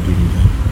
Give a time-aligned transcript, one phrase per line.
[0.00, 0.67] dunia di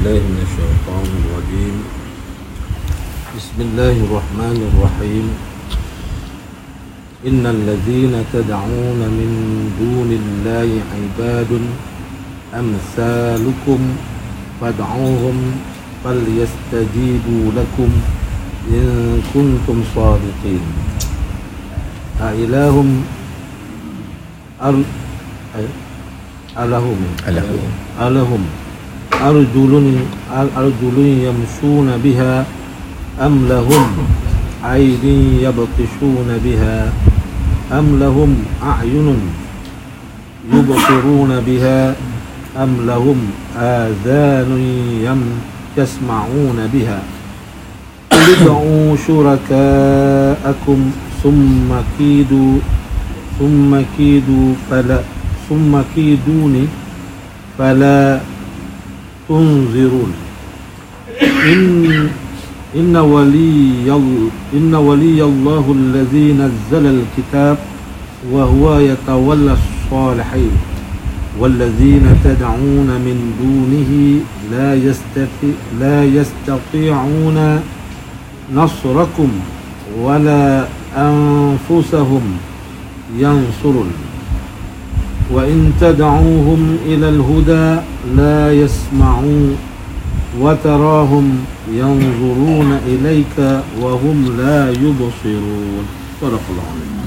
[0.00, 1.76] بالله من الشيطان الرجيم.
[3.36, 5.26] بسم الله الرحمن الرحيم.
[7.28, 9.30] إن الذين تدعون من
[9.76, 11.52] دون الله عباد
[12.56, 13.80] أمثالكم
[14.60, 15.38] فادعوهم
[16.04, 17.90] فليستجيبوا لكم
[18.72, 18.88] إن
[19.36, 20.64] كنتم صادقين.
[22.24, 22.74] أإله
[24.64, 24.76] أر...
[26.56, 27.70] ألهم ألهم.
[28.00, 28.42] ألهم.
[29.22, 29.96] أرجل
[30.56, 32.46] أرجل يمشون بها
[33.20, 33.86] أم لهم
[34.64, 36.92] عين يبطشون بها
[37.72, 39.16] أم لهم أعين
[40.52, 41.94] يبصرون بها
[42.56, 43.16] أم لهم
[43.58, 44.58] آذان
[45.04, 45.22] يم
[45.76, 47.02] يسمعون بها
[48.10, 50.90] قل ادعوا شركاءكم
[51.22, 52.58] ثم كيدوا
[53.38, 55.00] ثم كيدوا فلا
[55.48, 56.66] ثم كيدوني
[57.58, 58.20] فلا
[59.30, 60.12] تنظرون
[61.22, 62.08] إن
[62.76, 64.00] إن ولي
[64.54, 67.58] إن ولي الله الذي نزل الكتاب
[68.32, 70.50] وهو يتولى الصالحين.
[71.40, 73.92] والذين تدعون من دونه
[74.50, 77.60] لا يستطيع لا يستطيعون
[78.54, 79.30] نصركم
[80.02, 80.66] ولا
[80.96, 82.22] أنفسهم
[83.18, 83.90] ينصرون.
[85.32, 87.80] وإن تدعوهم إلى الهدى
[88.15, 89.57] لا يسمعون
[90.39, 93.37] وتراهم ينظرون إليك
[93.81, 95.85] وهم لا يبصرون
[96.21, 97.05] صدق الله العظيم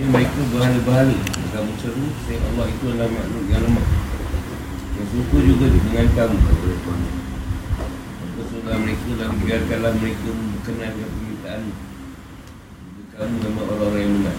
[0.00, 1.12] Sebenarnya mereka berhala-berhala
[1.52, 3.84] Kamu seru Saya Allah itu adalah makhluk yang lemah
[4.96, 6.64] Yang suka juga dengan kamu Maka
[8.48, 11.62] surah mereka dan biarkanlah mereka berkenan dengan permintaan
[13.12, 14.36] Kamu memang orang-orang yang benar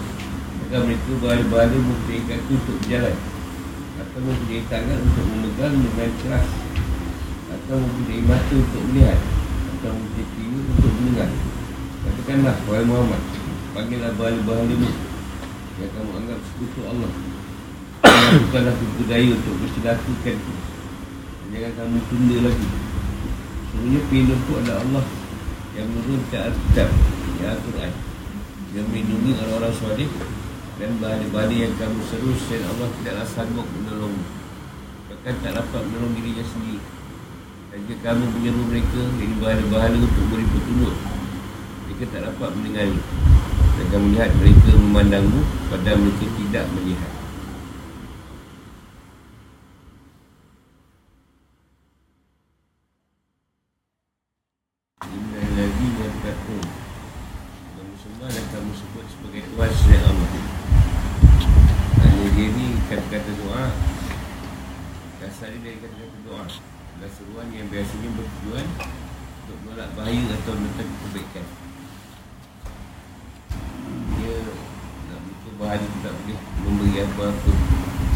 [0.58, 3.14] Maka mereka berhala-berhala mempunyai kaki untuk berjalan
[4.17, 6.49] Atau mempunyai tangan untuk memegang dengan keras.
[7.53, 9.19] Atau mempunyai mata untuk melihat.
[9.77, 11.29] Atau mempunyai telinga untuk mendengar.
[12.01, 13.21] Katakanlah, wahai Muhammad
[13.77, 14.89] Panggillah berhala-berhala
[15.77, 17.11] yang kamu anggap sekutu Allah.
[18.01, 20.45] Lakukanlah tipu daya untuk bersilaturahmi
[21.53, 22.67] Jangan kamu tunda lagi.
[23.77, 25.05] Pelindung itu adalah Allah
[25.77, 26.89] Yang menurunkan Alkitab
[27.45, 27.93] Al-Quran.
[28.73, 30.09] Yang melindungi orang-orang soleh
[30.77, 34.15] Dan bahaya-bahaya yang kamu seru Selain Allah tidaklah sanggup menolong.
[35.09, 36.81] Bahkan tak dapat menolong dirinya sendiri.
[37.73, 40.95] Dan jika kamu menyeru mereka Jadi bahaya-bahaya untuk beri petunjuk
[41.85, 43.03] Mereka tak dapat mendengarnya
[43.77, 47.11] dan kamu lihat mereka memandangmu Padahal mereka tidak melihat
[55.05, 56.67] Inna lagi yang takut
[57.77, 60.29] Kamu sembah dan kamu sebut sebagai Tuhan selain Allah
[62.01, 63.65] Hanya dia ni kata-kata doa
[65.21, 66.43] Dasar dia dari kata-kata doa
[66.97, 68.65] Dan seruan yang biasanya bertujuan
[69.45, 71.45] Untuk menolak bahaya atau menentang kebaikan
[74.13, 74.37] dia
[75.09, 77.51] nak butuh bahan itu tak boleh memberi apa-apa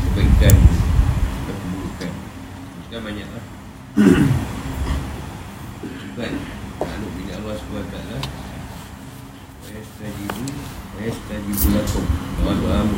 [0.05, 0.55] kebaikan
[1.41, 2.11] atau keburukan.
[2.85, 3.45] Bukan banyak lah.
[5.81, 6.31] Bukan.
[6.81, 7.97] Lalu bila Allah SWT
[9.61, 10.45] Wayastajibu
[10.97, 12.05] Wayastajibu lakum
[12.41, 12.97] Doa-doamu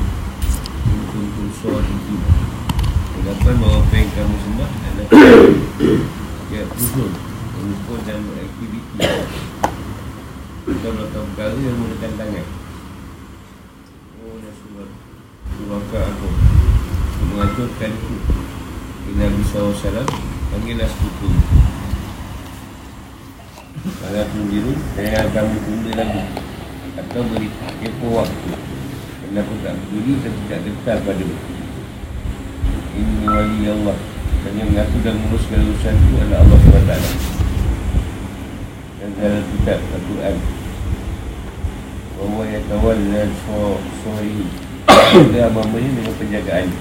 [0.87, 2.15] Untuk tunsor itu
[3.19, 5.09] Anggapan bahawa apa yang kamu sembah adalah
[6.55, 7.32] Ya, usul
[7.63, 8.99] Usul dan beraktiviti
[10.67, 12.45] Atau melakukan perkara yang menggunakan tangan.
[14.19, 14.89] Oh Rasulullah
[15.47, 18.15] Suraka aku Untuk mengaturkan itu.
[19.07, 20.03] Bila Nabi SAW
[20.51, 21.29] Panggillah sekutu
[23.79, 26.23] Kalau aku biru Saya kamu tunda lagi.
[26.99, 27.47] Atau beri
[27.79, 28.51] tempoh waktu.
[29.33, 31.25] Aku tak peduli dan tidak dekat pada
[32.91, 33.97] Ini wali Allah.
[34.51, 37.32] Yang mengaku dan mengurus segala urusan itu adalah Allah SWT
[39.03, 40.35] Dan dalam kitab Al-Quran.
[42.15, 43.29] Bahawa yang kawal dan
[43.99, 44.47] suari
[45.35, 46.71] Dia amamanya dengan penjagaan.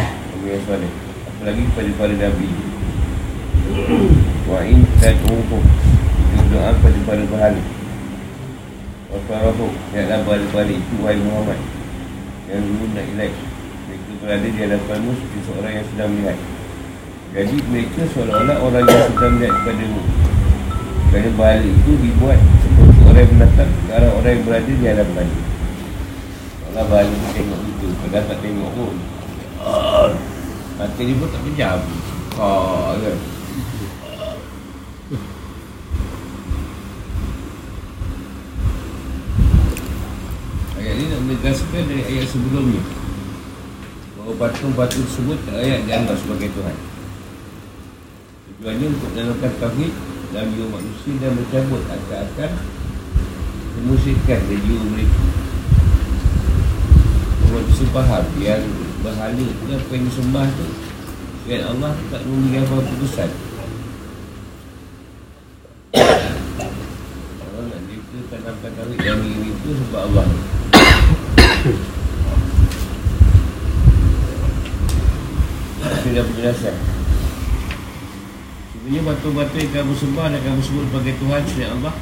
[0.00, 0.88] Kamu yang soleh
[1.28, 2.48] Apalagi pada para Nabi?
[4.48, 5.60] Wa'in tad'uhu.
[6.48, 7.62] Doa pada para berhala
[9.12, 11.60] Wasarahu Janganlah balik-balik itu Wahai Muhammad.
[12.48, 13.36] Yang dulu nak ilaih
[13.84, 16.38] Mereka berada di hadapanmu Seperti seorang yang sedang melihat.
[17.36, 20.00] Jadi mereka seolah-olah Orang yang sedang melihat kepadamu
[21.12, 25.26] Kerana balik itu dibuat Seperti orang yang menatap Ke orang yang berada di hadapan
[26.56, 28.94] Seolah balik itu tengok itu Padahal tak tengok pun
[30.80, 31.78] Mata dia pun tak pejam
[32.32, 33.18] Kau kan?
[40.80, 42.82] Ayat ini nak menegaskan dari ayat sebelumnya.
[44.18, 46.76] Bahawa patung-patung tersebut tak ayat dianggap sebagai Tuhan.
[48.50, 49.92] Tujuannya untuk menanamkan tauhid
[50.32, 52.52] dalam jiwa manusia dan mencabut akal-akal
[53.76, 55.20] Memusirkan dari jiwa mereka
[57.68, 58.64] bisa faham yang
[59.04, 60.64] berhala tu apa yang disembah tu
[61.44, 63.28] Dan Allah tak memberikan apa keputusan
[67.42, 68.00] Allah nak dia
[68.32, 70.24] tanamkan tauhid dalam diri itu sebab Allah.
[76.02, 76.91] Sudah penjelasan
[78.92, 81.94] Sebenarnya batu-batu yang kamu sembah dan kamu sebut sebagai Tuhan selain Allah.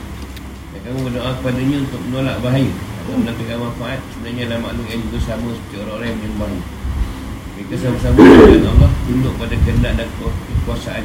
[0.74, 2.72] Dan kamu berdoa kepadanya untuk menolak bahaya.
[2.98, 6.50] Atau mendatangkan manfaat Sebenarnya adalah makhluk yang juga sama seperti orang-orang yang menyembah
[7.54, 11.04] Mereka sama-sama dengan Allah Tunduk pada kehendak dan kekuasaan.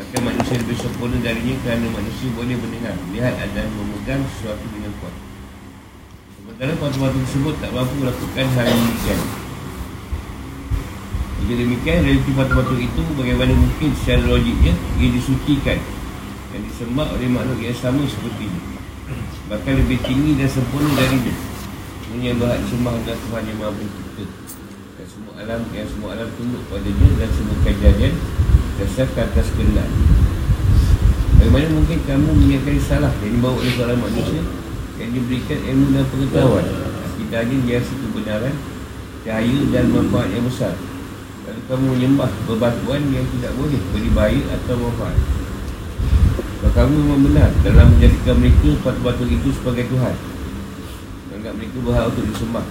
[0.00, 2.96] Bahkan manusia lebih sempurna darinya Kerana manusia boleh mendengar.
[3.12, 5.14] Lihat dan memegang sesuatu dengan kuat.
[6.32, 9.47] Sementara batu-batu tersebut tak mampu melakukan hal yang demikian
[11.48, 15.80] Jika demikian, realiti batu-batu itu bagaimana mungkin secara logiknya ia disucikan
[16.52, 18.60] dan disembah oleh makhluk yang sama seperti ini
[19.48, 24.24] Bahkan lebih tinggi dan sempurna Sebenarnya yang berhak disembah adalah Tuhan yang maha pencipta.
[25.00, 28.12] Dan semua alam yang semua alam tunduk padanya dan semua kejadian
[28.76, 29.88] Dasarkan atas kehendak.
[31.40, 34.44] Bagaimana mungkin kamu menyangkali salah yang dibawa oleh seorang manusia
[35.00, 36.66] yang diberikan ilmu dan pengetahuan?
[37.08, 38.54] Akidahnya biasa kebenaran
[39.24, 40.76] cahaya dan manfaat yang besar
[41.68, 45.12] kamu menyembah berbatuan yang tidak boleh beri bahaya atau manfaat.
[46.64, 50.16] Kalau kamu memang benar dalam menjadikan mereka batu-batu itu sebagai Tuhan
[51.28, 52.64] menganggap mereka berhak untuk disembah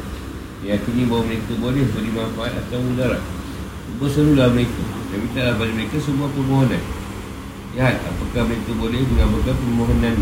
[0.65, 3.21] yakini bahawa mereka boleh beri manfaat atau mudarat
[4.01, 4.83] berserulah mereka
[5.13, 6.83] dan mintalah pada mereka semua permohonan.
[7.77, 10.15] Lihat apakah mereka boleh mengabulkan permohonan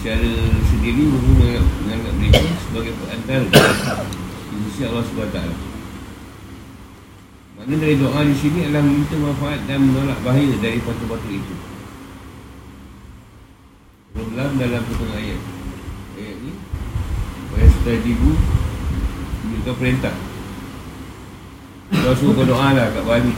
[0.00, 0.32] secara
[0.72, 5.73] sendiri mungkin menganggap mereka sebagai perantara di sisi Allah SWT
[7.64, 11.54] Makna dari doa di sini adalah meminta manfaat dan menolak bahaya dari batu-batu itu.
[14.12, 15.40] Problem dalam pertengah ayat.
[16.20, 16.52] Ayat ni
[17.56, 18.36] Ayat setelah dibu
[19.48, 20.12] Menunjukkan perintah.
[21.88, 23.32] Kau suruh berdoa lah kat Bali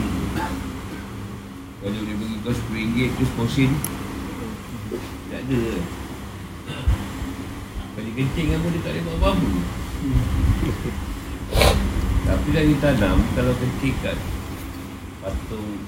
[1.79, 3.71] Kalau dia bagi kau RM10 Terus posin
[5.31, 5.63] Tak ada.
[7.95, 9.47] Kali kencing kamu dia tak boleh buat apa-apa
[12.27, 14.19] Tapi dah ditanam Kalau kencing kat
[15.23, 15.79] Patung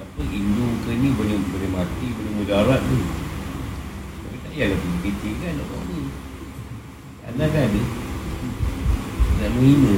[0.00, 2.98] Apa Hindu ke ni Boleh boleh mati Boleh mudarat tu
[4.24, 5.96] Tapi tak payahlah pergi kencing kan Nak buat apa
[7.22, 7.82] Anak kan ada.
[9.38, 9.96] Nak menghina.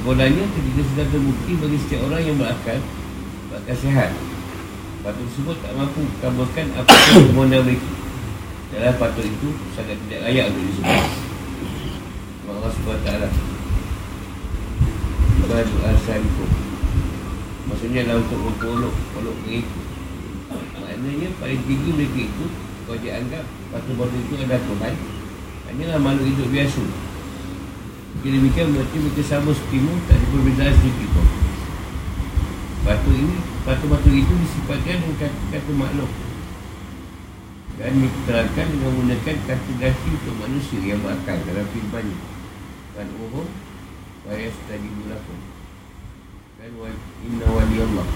[0.00, 2.78] Sebenarnya ketika sudah terbukti bagi setiap orang yang berakal
[3.52, 4.10] Berakal sehat
[5.04, 7.88] Patut tersebut tak mampu kabulkan apa yang mereka
[8.72, 11.29] Dalam patut itu sangat tidak layak untuk disebut
[12.70, 13.10] Allah SWT
[15.50, 16.50] Badu asalikum
[17.66, 19.80] Maksudnya adalah untuk mempolok Polok mereka
[20.78, 22.46] Maknanya paling tinggi mereka itu
[22.86, 23.42] Kau dia anggap
[23.74, 24.94] Batu-batu itu adalah Tuhan.
[25.70, 26.82] Hanyalah makhluk hidup biasa.
[28.22, 31.26] Jika demikian berarti mereka sama sepertimu Tak ada perbezaan sedikit pun
[32.86, 33.36] Batu ini
[33.66, 36.10] Batu-batu itu disifatkan dengan kata-kata makhluk.
[37.82, 42.39] Dan diterangkan dengan menggunakan kata ganti untuk manusia yang berakal dalam firmannya Dan
[43.08, 43.46] uhum
[44.28, 45.38] Wayas tadi mulakum
[46.60, 46.92] Dan wa
[47.24, 48.06] inna wali Allah.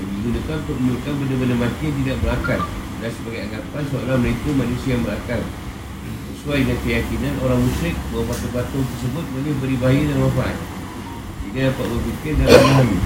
[0.00, 2.60] Digunakan untuk menunjukkan benda-benda mati yang tidak berakal.
[3.04, 5.40] Dan sebagai anggapan seorang mereka manusia yang berakal.
[6.32, 10.56] Sesuai dengan keyakinan orang musyrik bahawa batu-batu tersebut boleh beri bahaya dan manfaat.
[11.44, 12.98] Jika dapat berfikir dan memahami.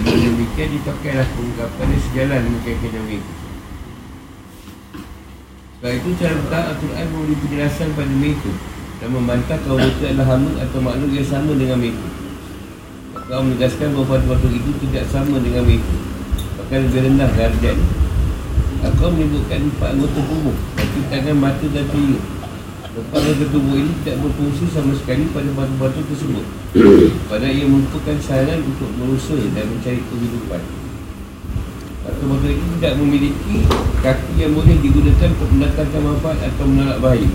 [0.00, 3.43] Dengan demikian dipakailah pengungkapan yang sejalan dengan keyakinan mereka
[5.84, 8.52] Sebab itu cara bertahan Al-Quran memberi penjelasan pada mereka
[9.04, 12.08] dan membantah kaum mereka adalah hamba atau makhluk yang sama dengan mereka.
[13.28, 15.94] Kau menegaskan bahawa batu-batu itu tidak sama dengan mereka.
[16.56, 17.76] Bahkan lebih rendah darjat.
[18.96, 22.20] Kau menyebutkan empat anggota tubuh, kaki tangan, mata dan telinga.
[22.80, 26.46] Empat anggota tubuh ini tidak berfungsi sama sekali pada batu-batu tersebut.
[27.28, 30.83] Pada ia merupakan saran untuk berusaha dan mencari kehidupan.
[32.04, 33.64] Batu-batu itu tidak memiliki
[34.04, 37.28] kaki yang boleh digunakan untuk mendatangkan manfaat atau menolak bahaya.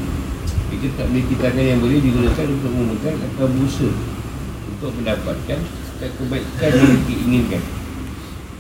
[0.70, 3.94] Mereka tak memiliki tangan yang boleh digunakan untuk memegang atau berusaha
[4.70, 5.60] untuk mendapatkan
[6.00, 7.64] kebaikan yang mereka inginkan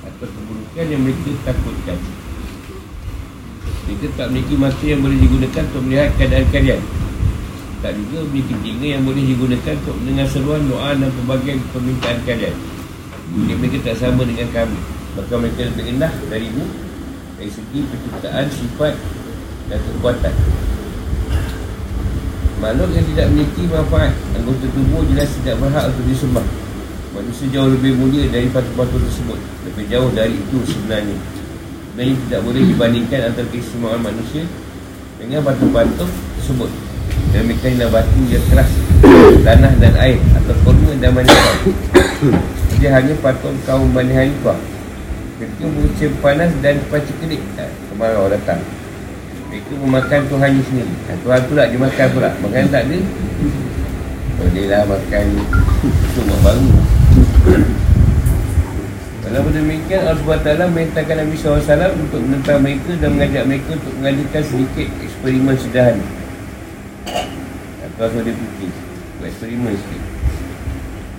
[0.02, 1.98] atau keburukan yang mereka takutkan.
[3.86, 6.82] Mereka tak memiliki mata yang boleh digunakan untuk melihat keadaan kalian.
[7.80, 12.56] Tak juga memiliki telinga yang boleh digunakan untuk mendengar seruan doa dan pelbagai permintaan kalian.
[13.38, 14.99] Mereka tak sama dengan kami.
[15.20, 16.64] Maka mereka lebih rendah darimu
[17.36, 18.96] dari segi penciptaan, sifat
[19.68, 20.32] dan kekuatan.
[22.60, 26.44] Makhluk yang tidak memiliki manfaat Anggota tubuh jelas tidak berhak untuk disembah.
[27.12, 31.18] Manusia jauh lebih mulia dari patung-patung tersebut Lebih jauh dari itu sebenarnya.
[31.92, 34.44] Sebenarnya tidak boleh dibandingkan antara keistimewaan manusia
[35.20, 36.72] Dengan patung-patung tersebut.
[37.36, 38.72] Dan mereka adalah batu yang keras
[39.44, 41.56] Tanah dan air Atau kurma dan manisah
[42.80, 44.79] Dia hanya patung kaum Bani Hanifah
[45.40, 47.40] Ketika musim panas dan pacu kedik
[47.88, 48.60] Kemarau datang.
[49.48, 50.92] Mereka memakan Tuhannya sendiri.
[51.08, 52.30] Ha, Tuhan pula dia makan pula.
[52.44, 53.00] Makan tak ada
[54.36, 55.24] Boleh lah makan
[55.80, 56.68] Itu mak baru
[59.24, 64.44] Walaupun demikian Allah SWT Merintahkan Nabi SAW Untuk menentang mereka Dan mengajak mereka Untuk mengadakan
[64.44, 66.06] sedikit Eksperimen sederhana.
[67.88, 68.72] Atau asal dia fikir
[69.24, 70.04] Eksperimen sikit.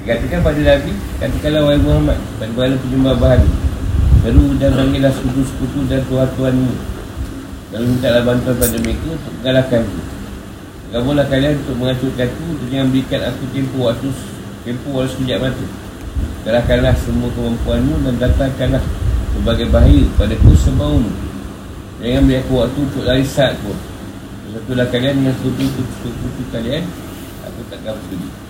[0.05, 0.93] Dikatakan pada Nabi
[1.25, 3.70] Katakanlah wahai Muhammad Pada bala penyembah bahan
[4.21, 6.73] Seru dan panggillah sekutu-sekutu dan tuan-tuanmu
[7.73, 9.83] Lalu mintalah bantuan pada mereka untuk mengalahkan
[10.93, 14.09] Kamulah kalian untuk menghancurkan aku Untuk jangan berikan aku tempoh waktu
[14.61, 15.67] Tempoh walau sekejap mata.
[16.45, 18.85] Kalahkanlah semua kemampuanmu Dan datangkanlah
[19.33, 21.09] sebagai bahaya pada ku sebaumu
[22.05, 23.77] Jangan beri aku waktu untuk lari saat pun.
[24.53, 26.85] Satulah kalian dengan sekutu-sekutu kalian
[27.49, 28.50] Aku takkan peduli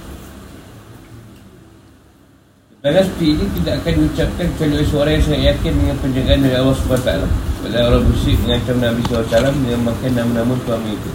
[2.80, 6.76] Kerana seperti ini tidak akan diucapkan kecuali oleh yang sangat yakin dengan penjagaan dari Allah
[6.80, 7.12] SWT
[7.60, 11.12] Padahal orang musyrik mengancam Nabi SAW dengan makan nama-nama Tuhan mereka.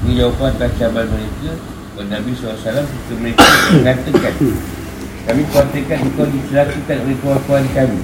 [0.00, 1.52] Ini jawapan atas cabaran mereka.
[1.52, 3.44] Kepada Nabi SAW ketika mereka
[3.76, 4.34] mengatakan
[5.28, 8.00] Kami khawatirkan engkau dicelakakan oleh Tuhan-Tuhan kami.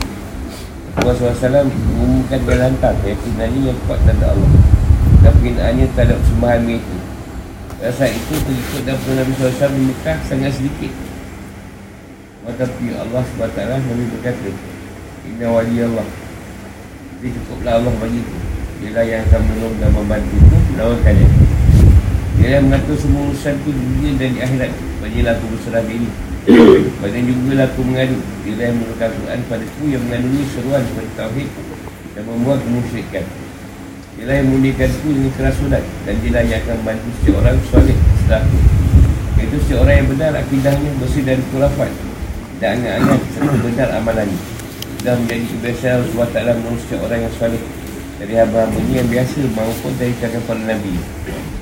[1.01, 4.53] Tuhan SAW mengumumkan dia lantar keyakinannya yang kuat tanda Allah.
[5.25, 6.97] Dan penghinaannya terhadap sembahan mereka.
[7.81, 11.08] Pada saat itu pengikut dan Nabi SAW di Mekah sangat sedikit
[12.49, 14.49] tetapi Allah SWT Nabi berkata
[15.29, 16.09] Inna wali Allah
[17.21, 18.37] Jadi cukuplah Allah bagi itu
[18.89, 21.33] Ialah yang akan menolong dan membantu itu Melawan kalian.
[22.41, 24.73] Yang mengatur semua urusan di dunia dan di akhirat
[25.05, 26.09] Bagilah aku berserah diri.
[27.05, 28.17] Bagian juga lah aku mengadu.
[28.49, 31.49] Dia yang menurutkan Quran padaku Yang mengandungi seruan kepada Tauhid
[32.17, 33.25] Dan membuat kemusyrikan
[34.17, 38.41] Dia yang memulihkan aku dengan kerasulan Dan dia yang akan membantu setiap orang soleh setelah
[38.41, 38.59] aku
[39.37, 42.08] Iaitu setiap orang yang benar akidahnya bersih dari kurafat
[42.59, 44.39] dan angan-angan serta benar amalannya
[45.07, 47.63] dan menjadi kebiasaan Allah SWT manusia orang yang salih.
[48.19, 50.91] Dari hamba-hamba ini yang biasa maupun dari cakap para Nabi.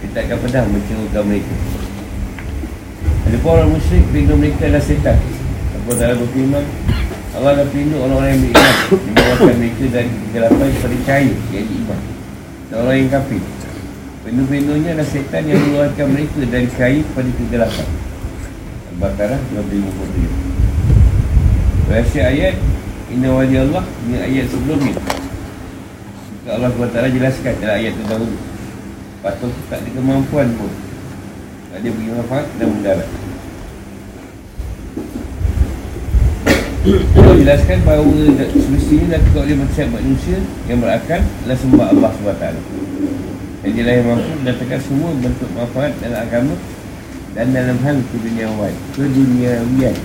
[0.00, 1.55] Dia tak akan pernah mencerukan mereka.
[3.29, 5.19] Ada pun orang musyrik pelindung mereka adalah setan.
[5.76, 6.65] Apa dalam berfirman
[7.37, 8.75] Allah akan pelindung orang-orang yang beriman.
[8.88, 12.00] Membawakan mereka dari kegelapan kepada cahaya yang iman.
[12.73, 13.43] Dan orang yang kafir.
[14.25, 17.88] Pelindung-pelindungnya adalah setan yang mengeluarkan mereka dari cahaya kepada kegelapan.
[18.97, 20.55] Al-Baqarah 253
[21.87, 22.59] Rahsia ayat
[23.14, 24.99] Inna wali Allah Ini ayat sebelumnya
[26.43, 28.37] Jika Allah SWT jelaskan dalam ayat itu dahulu
[29.23, 30.71] Patut tak ada kemampuan pun.
[31.71, 33.11] Tak ada bagi manfaat dan mendarat
[36.87, 38.14] Allah jelaskan bahawa
[38.55, 40.38] semestinya dilakukan oleh manusia manusia
[40.71, 42.47] yang berakal adalah sembah Allah SWT.
[43.66, 46.55] Yang dia yang mampu mendatangkan semua bentuk manfaat dalam agama
[47.35, 49.97] dan dalam hal keduniawan keduniawian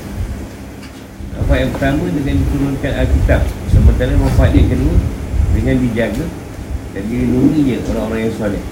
[1.41, 3.41] Manfaat yang pertama dengan diturunkan Alkitab.
[3.73, 4.93] Sementara manfaat yang kedua
[5.57, 6.25] Dengan dijaga
[6.93, 8.63] Dan dilindungi orang-orang yang soleh.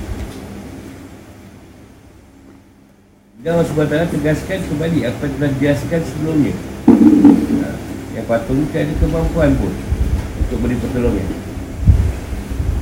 [3.41, 6.53] Dan Allah SWT tegaskan kembali Apa yang telah dijelaskan sebelumnya.
[6.85, 7.69] Ha,
[8.13, 9.73] Yang patut tak ada kemampuan pun
[10.45, 11.25] Untuk beri pertolongan.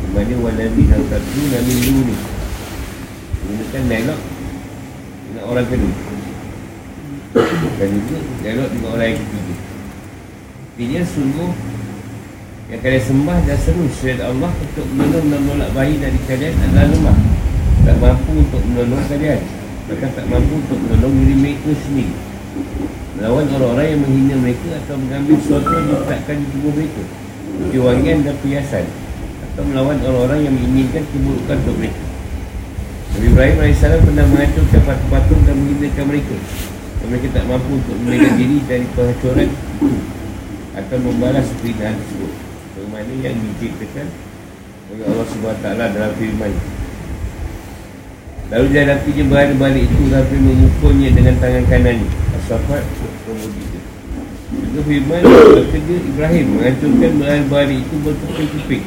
[0.03, 2.15] Di mana Nabi dan satu Nabi dulu ni
[3.39, 4.19] Menggunakan dialog
[5.31, 5.95] Dengan orang kedua.
[7.79, 9.66] Dan juga dialog dengan orang yang ketiga
[10.77, 11.51] Artinya sungguh
[12.69, 13.89] Yang kalian sembah dan seru.
[13.97, 17.17] Syariat Allah Untuk menolong dan menolak bayi dari kalian adalah lemah.
[17.81, 19.41] Tak mampu untuk menolong kalian.
[19.89, 22.13] Bahkan tak mampu untuk menolong diri mereka sendiri.
[23.17, 27.03] Melawan orang-orang yang menghina mereka Atau mengambil sesuatu yang diletakkan di tubuh mereka.
[27.73, 28.85] Kewangian dan perhiasan.
[29.49, 32.05] Atau melawan orang-orang yang menginginkan keburukan untuk mereka.
[33.17, 36.37] Nabi Ibrahim AS pernah menghancurkan patung-patung dan menghinakan mereka.
[37.01, 40.16] Dan mereka tak mampu untuk melindungi diri dari penghancuran itu
[40.77, 42.33] Atau membalas perindahan tersebut.
[42.77, 44.07] Bagaimana yang diciptakan
[44.93, 46.53] oleh Allah SWT dalam firman.
[48.47, 52.07] Lalu dia hadapinya berada balik itu Sampai memukulnya dengan tangan kanannya
[52.39, 52.83] Asafat
[53.27, 53.79] Kemudi itu
[54.55, 55.21] Juga firman
[55.67, 58.85] Bekerja Ibrahim Menghancurkan berada balik itu Berkeping-keping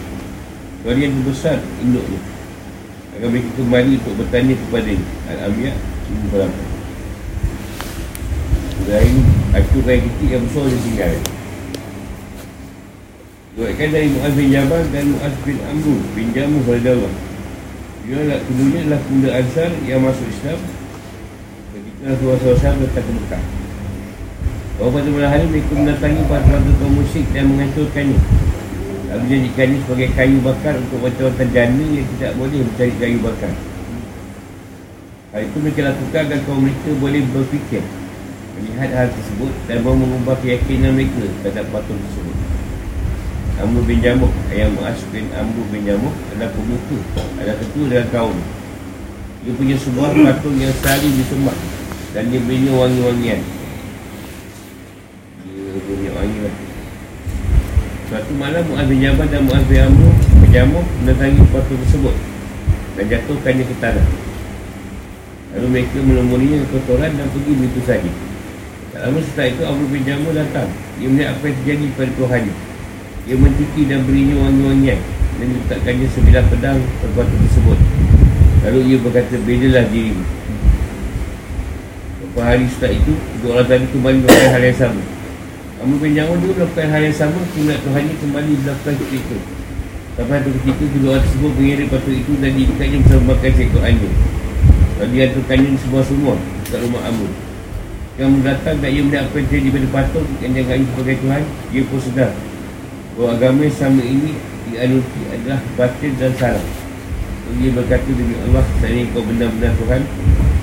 [0.80, 2.20] Kalian besar induknya.
[3.12, 4.92] Agar mereka kembali untuk bertanya kepada
[5.28, 5.76] Al-Amiyah
[6.32, 6.62] Berapa
[8.80, 9.16] Ibrahim
[9.52, 11.12] Hancurkan kecil yang besar dia tinggal
[13.50, 17.30] Dua dari Mu'az bin Jabal dan Mu'az bin Amru bin Jamuh Radallah
[18.06, 20.58] dia adalah keduanya adalah pemuda Ansar yang masuk Islam
[21.70, 23.42] ketika Rasulullah SAW datang ke Mekah.
[24.74, 26.58] Bahawa pada malam hari mereka mendatangi para-para
[26.90, 28.18] musyrik dan menghancurkannya.
[29.10, 33.52] Lalu jadikannya sebagai kayu bakar untuk wanita-wanita jana yang tidak boleh mencari kayu bakar.
[35.30, 37.84] Hal itu mereka lakukan agar kaum mereka boleh berfikir
[38.58, 42.39] melihat hal tersebut dan mau mengubah keyakinan mereka terhadap patung tersebut.
[43.58, 46.98] Amr bin Jamuk Ayah Mu'az bin Amr bin Jamuk adalah pemuka
[47.40, 48.36] Adalah ketua dengan kaum.
[49.42, 51.56] Dia punya sebuah patung yang saling disembah
[52.14, 53.40] Dan dia punya wangi-wangian.
[55.42, 56.54] Dia punya wangi lah
[58.10, 62.14] Suatu malam Mu'az bin Jabal dan Mu'az bin Amr bin Jamuk Mendatangi patung tersebut
[62.94, 64.06] Dan jatuhkannya ke tanah.
[65.50, 68.10] Lalu mereka menemurinya ke kotoran dan pergi begitu saja
[68.94, 70.70] Tak lama setelah itu Amr bin Jamuk datang.
[71.02, 72.69] Dia melihat apa yang terjadi pada Tuhannya
[73.28, 75.00] ia mencuci dan berinya wangi-wangian.
[75.40, 77.78] Dan letakkannya sembilan pedang Perbuatan tersebut.
[78.60, 80.24] Lalu ia berkata Bedalah dirimu
[82.20, 85.02] Beberapa hari setelah itu Dua orang tadi kembali melakukan hal yang sama.
[85.80, 89.36] Kamu bin Jawa juga melakukan hal yang sama Kemudian Tuhan ini kembali melakukan seperti itu.
[90.20, 94.14] Sampai satu ketika kedua orang tersebut mengirim batu itu Dan diikatnya bersama makan seekor anjing.
[95.00, 96.36] Lalu dihantarkannya di sebuah sumur
[96.68, 97.30] Dekat rumah Amr
[98.20, 101.42] Yang mendatang dan ia melihat apa yang terjadi pada patung Yang jangan sebagai Tuhan
[101.72, 102.32] Dia pun sedar
[103.20, 104.32] bahawa agama sama ini
[104.72, 106.64] dianuti adalah batin dan salah.
[107.60, 110.08] Dia berkata demi Allah, saya kau benar-benar Tuhan,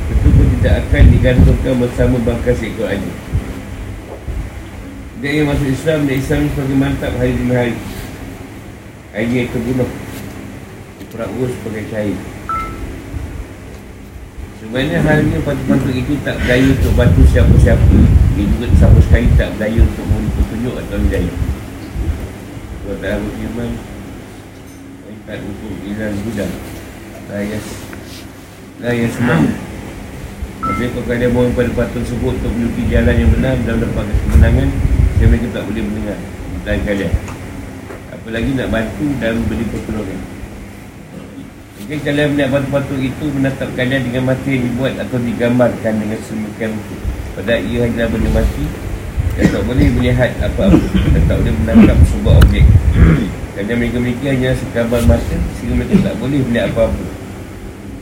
[0.10, 3.14] tentu pun tidak akan digantungkan bersama bangkai seekor aja.
[5.22, 7.76] Dia yang masuk Islam, dan Islam ini sebagai mantap hari demi hari.
[9.14, 9.90] Akhirnya itu bunuh.
[11.14, 12.18] Perahu sebagai syahid.
[14.58, 17.98] Sebenarnya halnya patut-patut itu tak berdaya untuk bantu siapa-siapa.
[18.34, 21.47] Dia juga sama sekali tak berdaya untuk memberi petunjuk atau berdaya.
[22.88, 23.72] Allah Ta'ala berfirman
[25.12, 26.52] Intan hukum ilan budak
[27.28, 27.66] Layas
[28.80, 29.44] Layas semang
[30.64, 34.70] Maksudnya kalau kalian mohon pada patung tersebut Untuk menuju jalan yang benar Dan dapat kemenangan
[35.20, 36.20] Dia mereka tak boleh mendengar.
[36.64, 37.14] Dan kalian
[38.16, 40.20] Apalagi nak bantu dan beri pertolongan?
[41.84, 46.72] Mungkin kalian melihat patung-patung itu Menatap kalian dengan mati yang dibuat Atau digambarkan dengan semikian
[46.72, 46.96] rupa
[47.36, 48.87] Padahal ia hanyalah benda mati
[49.38, 50.82] dia tak boleh melihat apa-apa
[51.14, 52.66] Dia tak boleh menangkap sebuah objek.
[53.54, 57.06] Kerana mereka-mereka hanya sekabar mata Sehingga mereka tak boleh melihat apa-apa.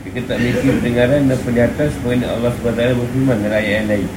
[0.00, 4.08] Mereka tak memiliki pendengaran dan penglihatan Sebenarnya Allah SWT berfirman dengan ayat yang lain.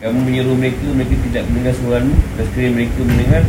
[0.00, 2.16] Kamu menyuruh mereka, mereka tidak mendengar suaramu.
[2.16, 3.42] Dan sekiranya mereka mendengar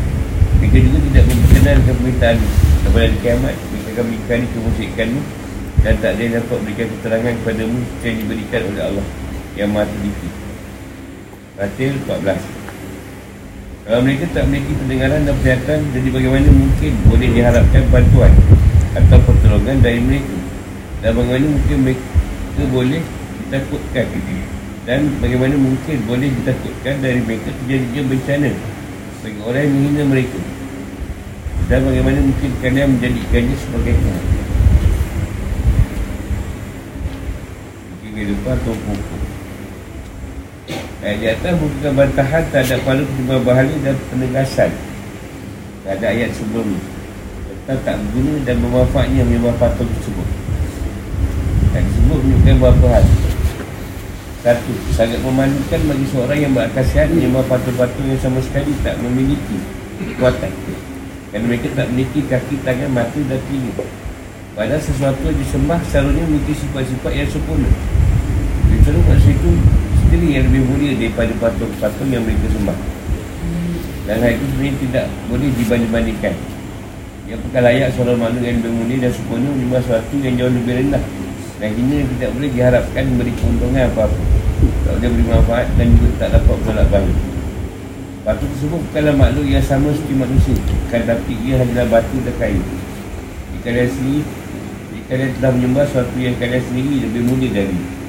[0.60, 2.38] Mereka juga tidak berkenan dengan permintaan
[2.84, 5.22] Kepada kiamat Mereka akan berikan kemusikanmu
[5.88, 9.06] Dan tak ada yang dapat berikan keterangan kepadamu Yang diberikan oleh Allah
[9.56, 10.41] Yang maha teliti
[11.62, 12.42] Fatir 14
[13.86, 18.34] Kalau mereka tak memiliki pendengaran dan penglihatan Jadi bagaimana mungkin boleh diharapkan bantuan
[18.98, 20.34] Atau pertolongan dari mereka?
[21.06, 23.02] Dan bagaimana mungkin mereka boleh
[23.46, 24.06] ditakutkan?
[24.90, 28.50] Dan bagaimana mungkin boleh ditakutkan dari mereka terjadinya bencana
[29.22, 30.40] Bagi orang yang menghina mereka?
[31.70, 34.24] Dan bagaimana mungkin kalian menjadikannya sebagai Tuhan
[37.86, 39.21] Mungkin kehidupan atau pokok
[41.02, 44.70] Ayat di atas merupakan bantahan terhadap para pertimbangan bahala dan penegasan
[45.82, 46.82] terhadap ayat sebelum ini
[47.50, 50.28] tentang tak berguna dan bermanfaatnya menyembah patung tersebut.
[51.74, 53.06] Ayat tersebut menunjukkan beberapa hal.
[54.46, 59.58] Satu, sangat memalukan bagi seorang yang berakasan menyembah patung-patung yang sama sekali tak memiliki
[60.06, 60.54] kekuatan.
[61.34, 63.86] Kerana mereka tak memiliki kaki, tangan, mata dan telinga.
[64.54, 67.70] Padahal sesuatu yang disembah selalunya memiliki sifat-sifat yang sempurna.
[68.70, 69.18] Jadi, selalu kat
[70.12, 72.78] sendiri yang lebih mulia daripada patung-patung yang mereka sembah.
[74.04, 76.36] Dan hal itu sebenarnya tidak boleh dibanding-bandingkan.
[77.32, 80.74] Yang bukan layak seorang makhluk yang lebih mulia dan sempurna Menyembah sesuatu yang jauh lebih
[80.84, 81.04] rendah.
[81.64, 84.20] Dan ini tidak boleh diharapkan memberi keuntungan apa-apa.
[84.84, 87.16] Tak boleh beri manfaat dan juga tak dapat menolak bahaya
[88.22, 90.58] Batu tersebut bukanlah makhluk yang sama seperti manusia.
[90.60, 92.62] Bukan tapi ia hanyalah batu dan kayu
[93.58, 94.22] Jika kalian sendiri
[94.94, 98.01] Jika kalian telah menyembah sesuatu yang kalian sendiri lebih mulia dari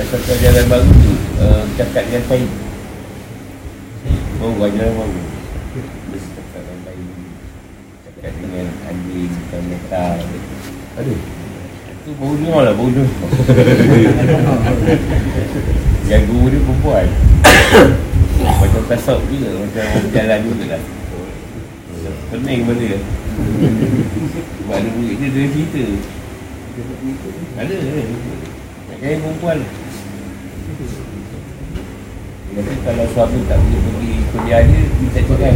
[0.00, 1.12] Yang satu jalan baru tu
[1.44, 2.48] uh, Cakap dengan kayu
[4.40, 5.20] Oh, ajaran baru.
[6.08, 7.08] Mesti cakap dengan kayu
[8.08, 10.16] Cakap dengan anjing, dengan metal
[10.96, 11.14] Ada.
[12.00, 13.12] Tu bau dengar lah, bau dengar
[16.08, 17.06] Yang guru dia perempuan.
[18.40, 19.84] Macam tasawuf juga, macam
[20.16, 20.82] jalan juga lah.
[22.32, 22.98] Pening pada dia
[24.64, 25.84] Sebab ada murid dia, dia cerita.
[27.60, 27.74] Ada,
[28.88, 29.60] Nak kaya perempuan
[32.50, 35.54] Dia kata kalau suami tak boleh pergi kerja dia, minta cerai.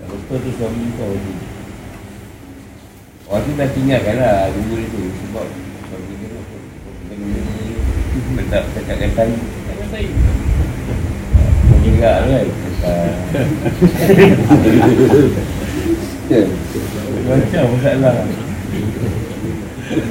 [0.00, 1.34] Tak betul tu suami kau ni
[3.28, 5.02] Orang tu dah tinggalkan lah Dulu dia tu.
[5.12, 5.46] Sebab
[5.90, 6.40] Suami dia tu
[8.48, 9.34] Tak cakap dengan saya.
[11.68, 12.46] Menyerak tu kan?
[17.28, 18.14] Macam masalah
[19.90, 20.06] Puluh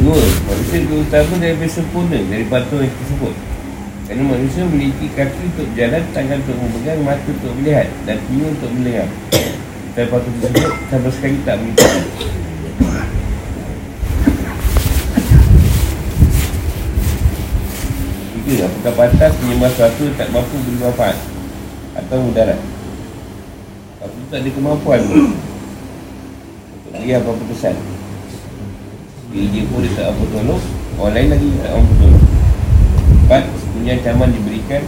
[0.00, 0.14] Dua
[0.46, 3.34] Manusia lebih utama lebih sempurna Dari batu yang tersebut
[4.06, 8.70] Kerana manusia memiliki kaki untuk berjalan Tangan untuk memegang Mata untuk melihat Dan telinga untuk
[8.70, 9.08] mendengar
[9.98, 12.49] Dan batu tersebut Sama sekali tak memiliki
[18.50, 21.14] Tiga, apakah pantas menyembah sesuatu yang tak mampu beri manfaat.
[21.94, 22.58] Atau mudarat.
[24.02, 25.06] Aku tak ada kemampuan.
[25.06, 27.78] Untuk beri apa-apa kesan
[29.30, 30.58] Diri dia pun dia tak apa tolong
[30.98, 32.26] Orang lain lagi tak mampu tolong.
[33.22, 34.82] Empat, punya ancaman diberikan.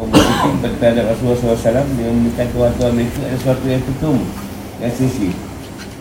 [0.00, 4.24] Pembukaan terhadap Rasulullah SAW Dengan menekan tuan-tuan mereka ada sesuatu yang ketum
[4.80, 5.36] Yang sisi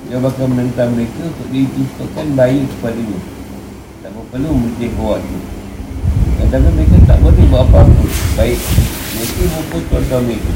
[0.07, 3.19] Dia bakal menentang mereka untuk dituntutkan bahaya kepadanya.
[3.99, 5.56] Tak perlu memiliki kuat itu
[6.47, 8.03] Kadang-kadang mereka tak boleh buat apa-apa
[8.39, 8.55] Baik
[9.19, 10.51] Mereka maupun tuan-tuan mereka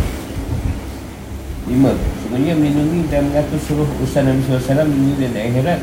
[1.67, 1.91] Lima
[2.23, 5.79] Sebenarnya melindungi dan mengatur seluruh urusan Nabi SAW Dunia dan akhirat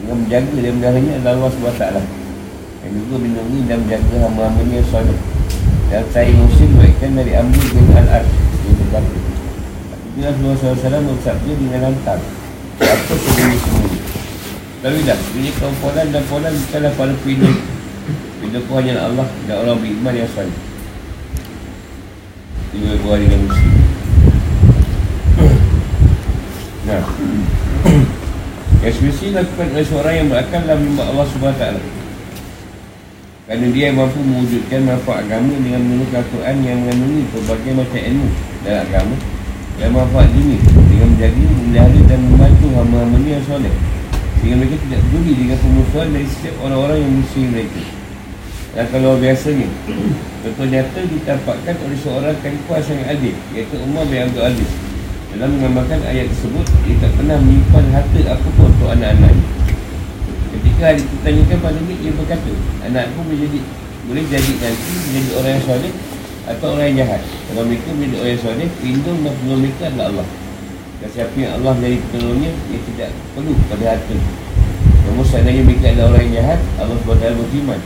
[0.00, 1.84] Dengan menjaga dan meliharanya adalah Allah SWT
[2.80, 5.18] Dan juga melindungi dan menjaga hamba-hambanya soleh.
[5.92, 9.16] Dan saya muslim baikkan dari Amri bin Al-Ar Yang berkata
[9.92, 12.22] Apabila Rasulullah SAW bersabda dengan lantang
[12.80, 14.00] Apa sembunyi-sembunyi
[14.80, 17.75] Tapi dah, punya kaum dan polan bukanlah para pelindung
[18.42, 20.54] Bila kau hanya Allah dan orang beriman yang soleh
[22.74, 23.74] Ini berbual dengan muslim
[26.86, 27.02] Nah.
[28.86, 31.64] Semestinya dilakukan oleh seorang yang berakal dalam menyembah Allah SWT
[33.50, 38.28] Kerana dia mampu mewujudkan manfaat agama dengan menurut Al-Quran yang mengandungi berbagai macam ilmu
[38.62, 39.16] dalam agama
[39.76, 43.74] dan manfaat dunia dengan menjaga, memelihara dan membantu hamba-hamba yang soleh
[44.38, 47.82] sehingga mereka tidak peduli dengan pemusuhan dari setiap orang-orang yang musuhi mereka.
[48.76, 49.68] Dan kalau biasanya
[50.44, 54.70] contoh nyata ditampakkan oleh seorang khalifah sangat adil iaitu Umar bin Abdul Aziz.
[55.32, 59.44] Dalam menggambarkan ayat tersebut dia tak pernah menyimpan harta apapun untuk anak-anaknya
[60.56, 62.52] ketika ditanyakan pada dia dia berkata
[62.84, 63.60] anakku boleh jadi
[64.06, 65.92] boleh jadi nanti menjadi orang yang soleh
[66.46, 67.22] atau orang yang jahat?
[67.26, 70.26] Kalau mereka menjadi orang yang soleh pelindung dan penolong mereka adalah Allah
[70.96, 74.16] dan siapa yang Allah menjadi penolongnya dia tidak perlu pada harta.
[75.06, 77.80] Namun seandainya mereka adalah orang yang jahat Allah SWT berfirman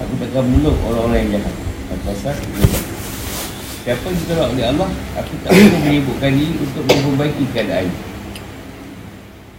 [0.00, 1.54] aku takkan menolong orang-orang yang jahat.
[1.90, 2.36] Al-Fasah
[3.82, 7.90] Siapa yang ditolak oleh Allah Aku tak perlu menyebutkan diri Untuk memperbaiki keadaan.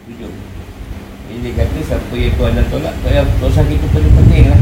[0.08, 0.32] Tujuh.
[1.28, 4.60] Ini dia kata Siapa yang Tuhan dah tolak Tak payah dosa kita penting-penting lah.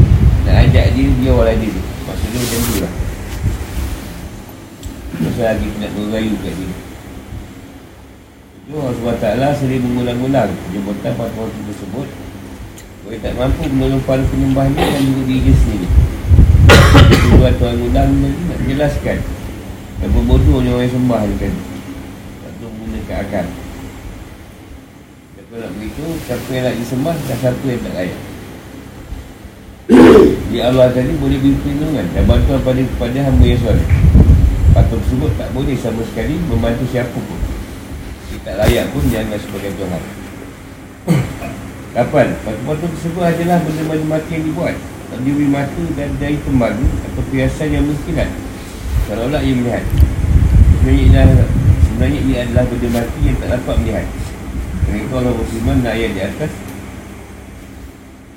[0.50, 1.78] Nak ajak dia Dia orang dia.
[2.10, 2.92] Maksudnya macam tu lah.
[5.20, 6.89] Masa lagi nak berayu kat dia
[8.70, 10.46] Itu Allah SWT sering mengulang-ulang.
[10.70, 12.06] Jemputan patuan tersebut.
[13.02, 15.88] Kalau tak mampu menolong para penyembahnya Dan juga diri sendiri.
[17.34, 19.18] Tuan Tuan ulang lagi nak jelaskan.
[19.98, 21.54] Yang berbodohnya orang yang sembah ni kan.
[22.46, 23.46] Tak tahu menggunakan akal.
[25.34, 28.18] Siapa nak begitu Siapa yang nak disembah Dan siapa yang tak layak.
[30.46, 33.88] Di Allah tadi boleh beri perlindungan Dan bantuan pada, kepada hamba yang soleh.
[34.70, 37.49] Patut tersebut tak boleh sama sekali Membantu siapa pun
[38.40, 40.02] tak layak pun jangan sebagai Tuhan
[41.90, 42.26] Kapan?
[42.46, 44.76] Batu-batu tersebut adalah benda-benda mati yang dibuat.
[45.20, 48.30] Diberi mata dan dari tembaga atau perhiasan yang berkilat
[49.04, 49.84] Seolah-olah ia melihat.
[50.80, 51.48] Sebenarnya ia adalah,
[51.82, 54.06] sebenarnya ia adalah benda mati yang tak dapat melihat.
[54.86, 56.50] Kerana itu Allah berfirman dan ayat di atas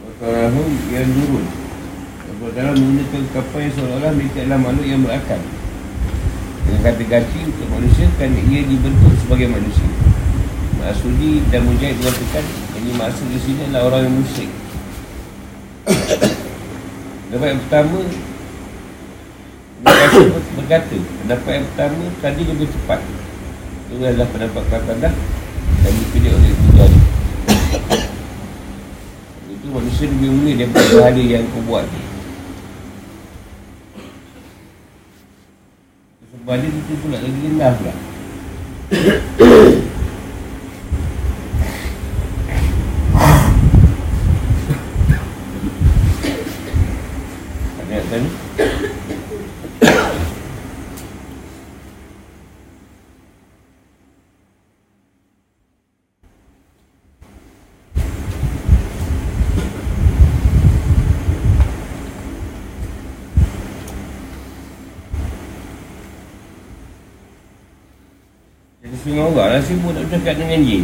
[0.02, 1.46] Wassalamualaikum yang nurun.
[2.54, 5.42] Ta'ala menggunakan kapal yang seolah-olah mereka adalah makhluk yang berakal
[6.64, 9.90] Dengan kata ganti untuk manusia kerana ia dibentuk sebagai manusia.
[10.80, 12.44] Maksudi dan Mujahid mengatakan
[12.76, 14.52] Ini maksud di sini adalah orang yang musyrik.
[17.28, 18.00] Pendapat yang pertama
[20.56, 23.00] berkata Pendapat yang pertama tadi lebih cepat.
[23.92, 25.14] Itu adalah pendapat Qatadah
[25.84, 27.00] Dan dipilih oleh Tujari
[29.52, 32.13] Itu manusia lebih mulia daripada bahala yang kau buat ni
[36.44, 37.94] Dia itu pula lagi rendah pula
[48.14, 48.30] Tanya
[68.84, 70.84] Jadi semua orang lah sibuk nak bercakap dengan jin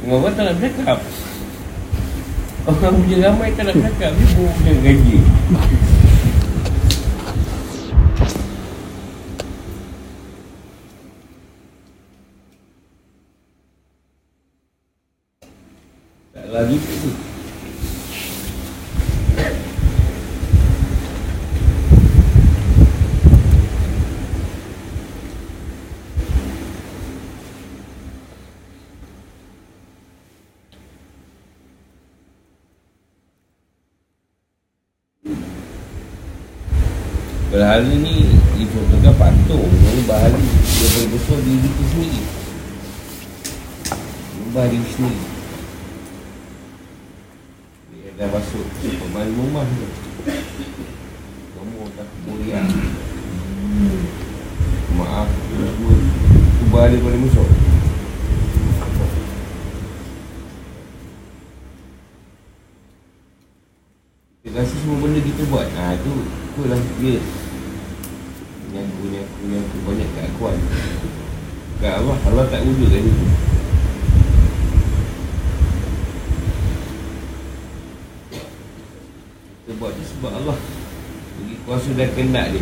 [0.00, 0.98] Semua orang tak nak bercakap
[2.70, 5.24] Orang punya ramai tak nak bercakap Sibuk dengan jin
[16.30, 17.30] Tak lagi tu
[37.50, 42.22] Berhala ni dicontohkan patung Ini bahala dia berbesar diri kita sendiri
[44.46, 45.22] Ubah diri sendiri
[47.90, 49.86] Dia dah masuk pemain rumah tu
[51.58, 52.62] Kamu tak mulia
[54.94, 57.48] Maaf Itu bahala paling besar
[64.40, 66.14] Dia rasa semua benda kita buat Ah tu
[66.50, 67.20] Itulah dia
[68.70, 70.56] Nyaku, nyaku, nyaku Banyak keakuan
[71.82, 73.26] Kat Allah Allah tak wujud kat situ
[79.70, 80.58] Kita buat ni sebab Allah
[81.38, 82.58] Bagi kuasa dan kendak dia.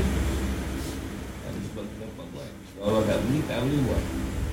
[1.49, 2.49] Ada sebab kita dapat buat.
[2.53, 4.03] Kalau Allah tak boleh, tak boleh buat.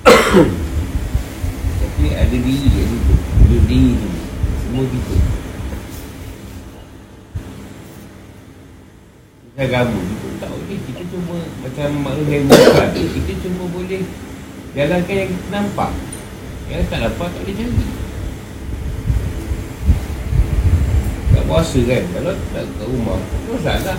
[1.84, 3.14] Tapi ada diri kat situ
[3.44, 4.08] Ada diri tu.
[4.64, 5.16] Semua kita.
[9.60, 10.78] Agama kita tak boleh.
[10.80, 12.88] Kita cuma macam makhluk yang bukan.
[12.96, 14.00] Kita cuma boleh
[14.72, 15.92] jalankan yang kita nampak.
[16.72, 18.06] Yang tak dapat tak boleh jadi
[21.35, 22.02] tak puasa kan.
[22.12, 23.98] Kalau tak kat rumah kau salah.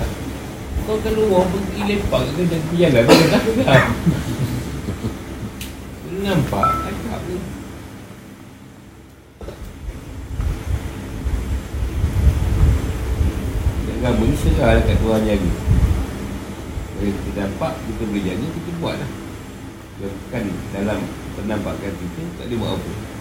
[0.88, 3.84] Kau keluar pergi lepak ke dan jalan kau tak tak
[6.28, 7.38] nampak cakap ni
[13.98, 15.52] agama ni serah dekat Tuhan jaga
[16.98, 19.12] Kalau kita dapat, kita boleh jaga, kita buat lah
[19.98, 21.00] Bukan dalam
[21.34, 23.17] penampakan kita, tak boleh buat apa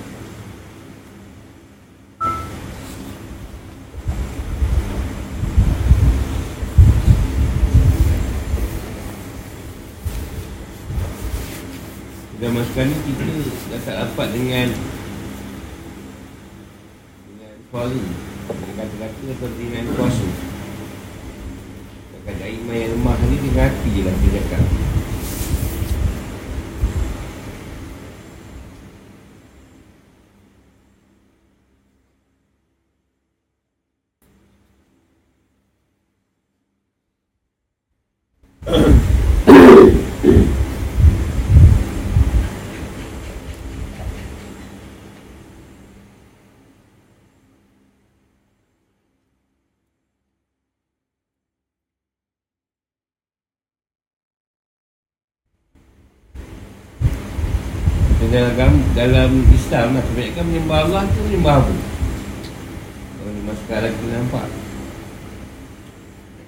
[12.56, 13.24] Sekarang ni kita
[13.68, 14.68] dah tak dapat dengan
[17.28, 20.28] Dengan suara Dengan kata-kata atau dengan kuasa.
[22.26, 24.85] Kadang iman yang lemah ni dengan hati je lah dia cakap
[58.36, 61.72] dalam dalam Islam lah kebanyakan menyembah Allah tu menyembah apa?
[63.16, 64.46] Kalau ni masa sekarang kita nampak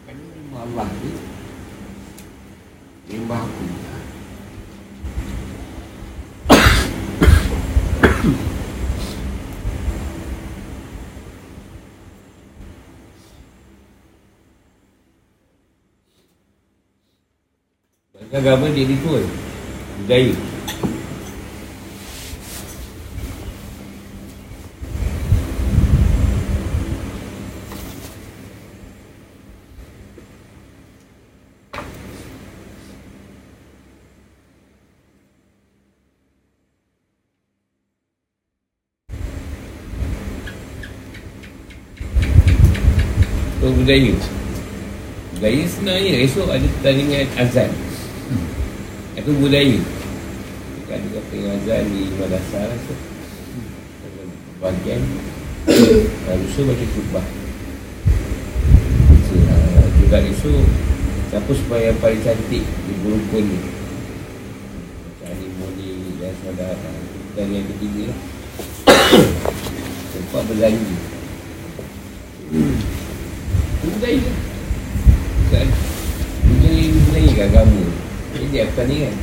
[0.05, 1.11] Kan menyembah Allah tu
[3.09, 3.64] Menyembah apa?
[18.29, 19.24] Agama dia ritual
[20.05, 20.37] Budaya
[43.59, 44.14] Oh, budaya
[45.35, 47.72] Budaya sebenarnya esok ada pertandingan azan.
[49.16, 49.81] Itu budaya?
[50.85, 52.94] Kita ada yang azan di madrasah lah tu
[54.61, 55.01] Bagian
[56.29, 57.27] Lusa baca khutbah.
[59.33, 60.61] So, uh, Juga esok
[61.33, 63.59] Siapa supaya yang paling cantik Di berukun ni
[65.09, 65.88] Macam Animoni
[66.20, 66.92] dan saudara
[67.33, 68.12] Dan yang ketiga.
[68.12, 68.20] Lah
[70.12, 70.96] Tempat berjanji.
[72.53, 72.77] Bukan
[73.96, 74.47] Budaya
[77.38, 77.83] ke agama.
[78.35, 79.14] Jadi apa ni kan?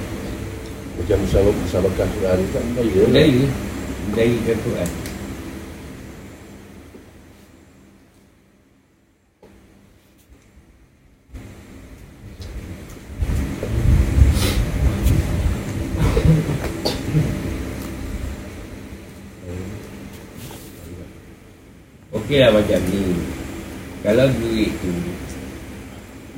[0.96, 3.12] Macam musabakah musabakah Quran kan budaya lah.
[3.12, 3.44] Budaya
[4.08, 4.92] Budaya ke Quran
[22.16, 23.04] Okey lah macam ni.
[24.02, 25.15] Kalau duit tu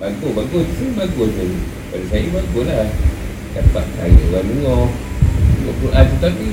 [0.08, 0.64] Bagus, bagus.
[0.80, 1.44] Tu bagus tu
[1.92, 2.88] Pada saya bagus lah
[3.52, 4.88] Dapat saya orang dengar.
[5.52, 6.48] Tengok Quran tu tapi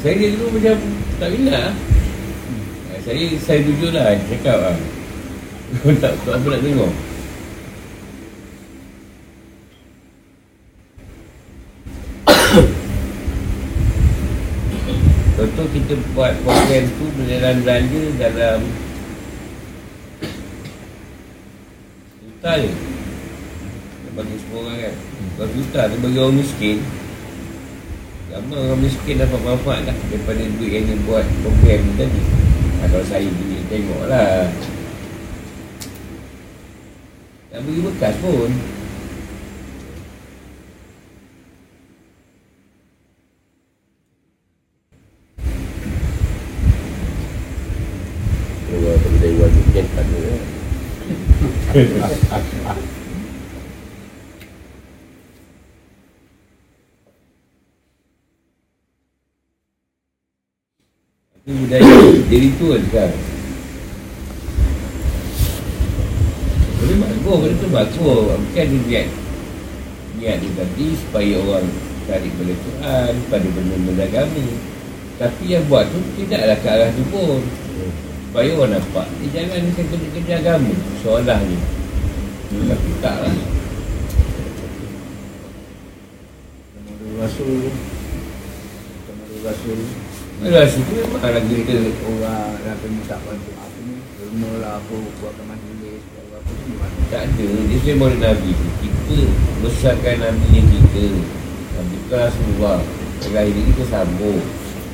[0.00, 0.80] Saya dulu macam
[1.20, 1.52] tak minat.
[1.52, 1.68] Lah
[2.88, 4.72] Ah, Saya, saya jujur lah cakap lah.
[6.00, 6.88] Tak, tak apa nak tengok.
[15.36, 18.64] Contoh kita buat program tu Dalam belanja dalam
[22.38, 24.94] Juta je Nak bagi semua orang kan.
[25.34, 26.78] Kalau juta tu bagi orang miskin.
[28.30, 32.22] Ramai orang miskin dapat manfaat lah Daripada duit yang dia buat program ni tadi.
[32.78, 34.46] Ha, Kalau saya duit tengok lah
[37.50, 38.50] Tak bagi bekas pun.
[48.70, 50.42] Kalau Dewan Dunia tak ada lah.
[61.48, 63.08] Itu Dia ritual kan?
[66.76, 69.06] Boleh bagus Benda tu bagus Bukan dia niat
[70.20, 71.66] Niat dia tadi Supaya orang
[72.04, 74.44] Tarik pada Quran Pada benda-benda agama
[75.16, 77.40] Tapi yang buat tu Tidaklah ke arah tu pun
[78.28, 81.56] Supaya orang nampak Dia jangan Dia kerja-kerja agama Seolah ni
[82.52, 83.36] Tapi tak lah
[87.18, 87.72] Rasul
[89.08, 90.07] Kemudian Rasul
[90.38, 93.98] Alah situ memang lagi kita Orang lagi minta bantu apa ni.
[94.22, 97.48] Ilmu lah apa Buat ke majlis Buat apa semua Tak ada.
[97.66, 99.18] Dia semua Nabi tu Kita
[99.66, 101.06] besarkan Nabi yang kita.
[101.74, 102.78] Nabi tu Rasulullah
[103.18, 104.42] Yang lain ni kita sambung.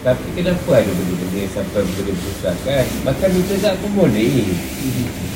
[0.01, 2.85] Tapi kenapa ada benda-benda yang sampai boleh besarkan?
[3.05, 4.49] Bahkan kita tak pun boleh.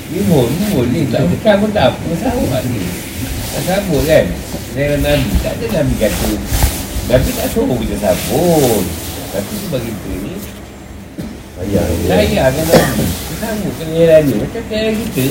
[0.08, 2.08] Ni pun boleh Tak bukan pun tak apa.
[2.16, 2.80] Sawak ni
[3.52, 4.24] Tak sambung kan?
[4.72, 6.30] Saya Nabi Tak ada Nabi kata.
[7.12, 10.34] Nabi tak suruh kita sambung Tapi tu bagi kita ni
[11.58, 12.08] Sayang dia.
[12.08, 13.04] saya kan Nabi
[13.38, 15.26] Sambung kenyaran ni Macam kenyaran kita.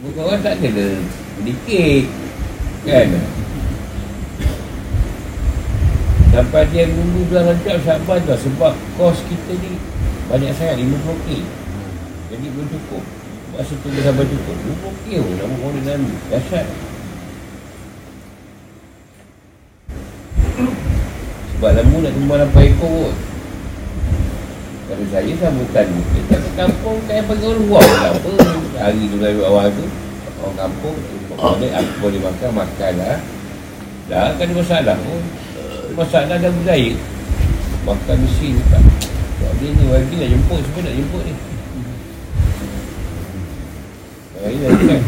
[0.00, 0.88] Bukan orang tak kena
[1.40, 2.04] Sedikit.
[2.86, 3.08] Kan?
[6.30, 9.74] Sampai dia nunggu bulan Rajab Sabar tu Sebab kos kita ni
[10.30, 11.26] Banyak sangat 50k
[12.30, 13.02] Jadi belum cukup.
[13.50, 14.56] Masa tunggu sampai cukup.
[14.78, 16.66] 50k pun Nama orang Nabi Dahsyat
[21.60, 23.12] Sebab lambu nak tumbang 8 ekor kot.
[24.88, 28.32] Kalau saya sambungkan Kita ke kampung Kayak bagi orang luar pun tak apa.
[28.80, 29.84] Hari tu dari awal tu
[30.40, 30.96] Orang kampung
[31.36, 33.20] Boleh aku boleh makan Makan lah.
[34.08, 35.20] Dah kan masalah pun.
[36.00, 36.96] Masalah dah budaya
[37.84, 38.80] Makan mesin tak.
[39.36, 41.34] Sebab dia ni Lagi nak jemput Semua nak jemput ni.
[44.40, 45.02] Lagi nak kan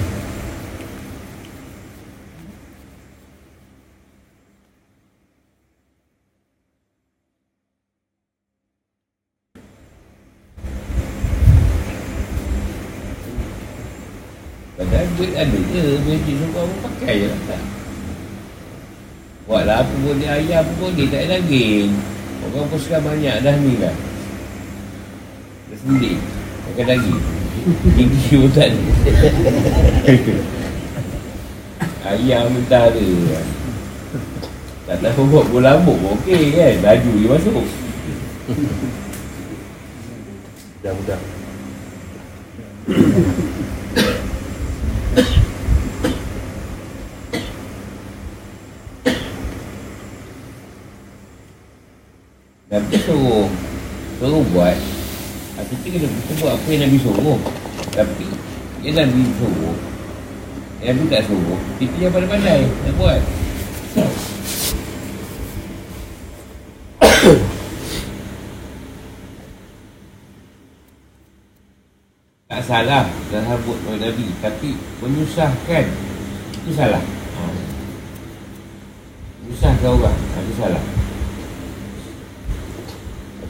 [14.72, 17.26] Padahal duit ada je Magic suruh orang pakai je.
[17.26, 17.62] Lah tak
[19.42, 21.90] Buatlah apa boleh ayah apa boleh Tak ada lagi.
[22.46, 23.94] Orang pun sekarang banyak dah ni lah
[25.66, 26.12] Dah sendiri.
[26.70, 27.14] Makan lagi
[27.94, 28.80] Gigi pun tak ada.
[32.12, 33.06] Ayam mentah ada
[34.86, 35.94] Tak tahu buat bola lambuk.
[35.98, 36.74] Pun okey kan?
[36.82, 37.66] Laju dia masuk.
[40.82, 41.20] Dah mudah.
[52.72, 53.52] Nabi suruh
[54.16, 54.72] Suruh buat
[55.60, 57.36] Kita kena kita buat apa yang Nabi suruh.
[57.92, 58.26] Tapi
[58.80, 59.76] Yang Nabi suruh
[60.80, 63.20] Yang Nabi tak suruh Kita yang pandai-pandai Nak buat.
[72.48, 75.84] Tak salah Sahabut oleh Nabi Tapi Menyusahkan
[76.56, 77.04] Itu salah.
[77.04, 77.42] Ha.
[79.44, 81.02] Menyusahkan orang ha, Itu salah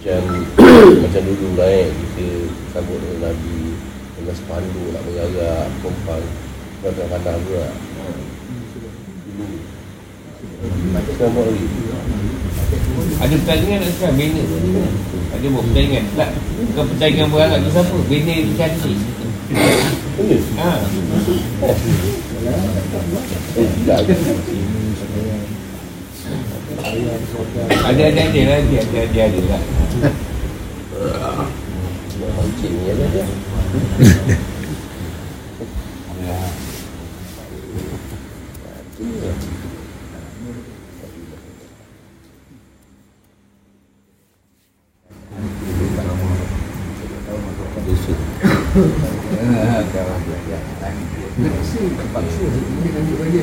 [0.03, 0.22] Macam
[1.07, 2.26] macam dulu lah eh, kita
[2.74, 3.78] sambut dengan Nabi
[4.18, 6.26] dengan spanduk nak mengarak, kompang.
[6.82, 7.70] Kadang pandang juga.
[9.30, 9.46] Dulu.
[10.90, 11.66] Macam sekarang buat lagi.
[13.22, 14.46] Ada pertandingan tak sekarang Banner
[15.30, 16.30] Ada buat pertandingan Tak
[16.72, 18.98] Bukan pertandingan berharap ke siapa Banner dia cantik
[20.57, 20.70] ha.
[23.53, 24.00] Eh, tidak.
[26.93, 29.62] Ada ada ada lah Dia ada ada ada lah
[32.22, 33.24] Encik ni ada dia.
[47.82, 48.14] Dosa.
[49.43, 50.62] Ah, kawan belajar.
[51.34, 52.47] Terpaksa, terpaksa.
[52.47, 53.40] Ini kan dia bagi.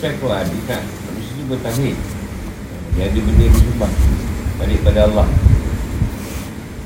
[0.00, 0.82] Pasal Quran dia tak
[1.12, 1.92] Manusia tu bertahid
[2.96, 3.92] Dia ada benda yang disembah
[4.56, 5.28] Balik pada Allah.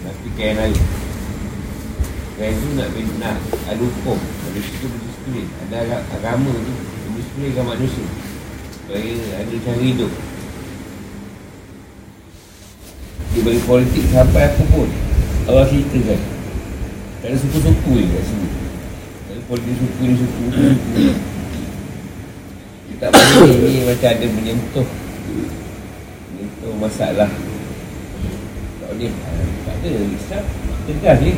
[0.03, 0.75] Nanti kain lain
[2.35, 2.91] Kain tu nak,
[3.23, 3.39] nak
[3.71, 4.19] ada hukum.
[4.19, 6.75] Manusia tu berdisiplin Ada aga- agama tu
[7.07, 8.03] Berdisiplinkan manusia.
[8.83, 10.11] Supaya ada cara hidup.
[13.31, 14.91] Dia bagi politik sampai apa pun.
[15.47, 16.19] Allah ceritakan
[17.23, 18.49] Tak ada suku-suku je kat sini.
[19.31, 20.51] Tak ada politik suku ni suku ni.
[20.51, 21.34] suku
[23.05, 24.89] tak boleh ni macam ada menyentuh.
[26.33, 27.29] Menyentuh masalah.
[28.81, 29.13] Tak boleh.
[29.69, 30.45] Tak ada Islam
[30.89, 31.33] Tegas je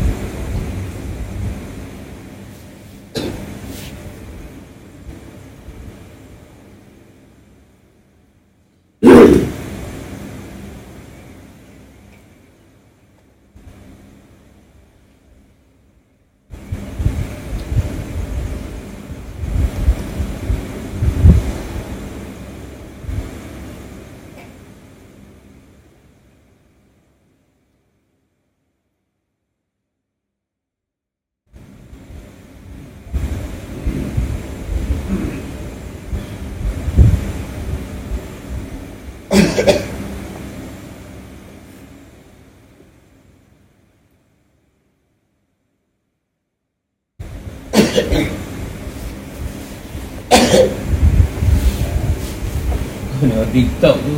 [53.16, 54.16] Kalau TikTok tu.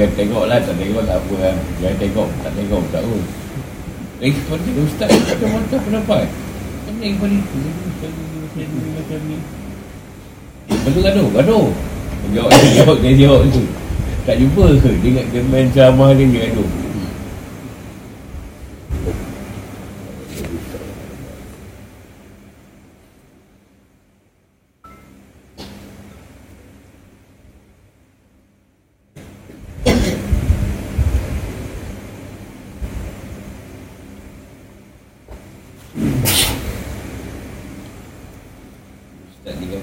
[0.00, 1.56] Jangan tengok lah Tak tengok tak apa kan.
[1.82, 3.18] Jangan tengok Tak tengok tak apa.
[4.18, 6.24] Lagi kepada Ustaz Macam-macam pendapat
[6.86, 9.36] Kan yang kepada itu Macam ni Macam ni Macam ni
[10.68, 11.66] Lepas tu gaduh Gaduh.
[12.34, 13.62] Jawab Jawab dia jawab tu.
[14.26, 14.90] Tak jumpa ke?
[15.00, 16.68] Dia, dia main ceramah dia Dia gaduh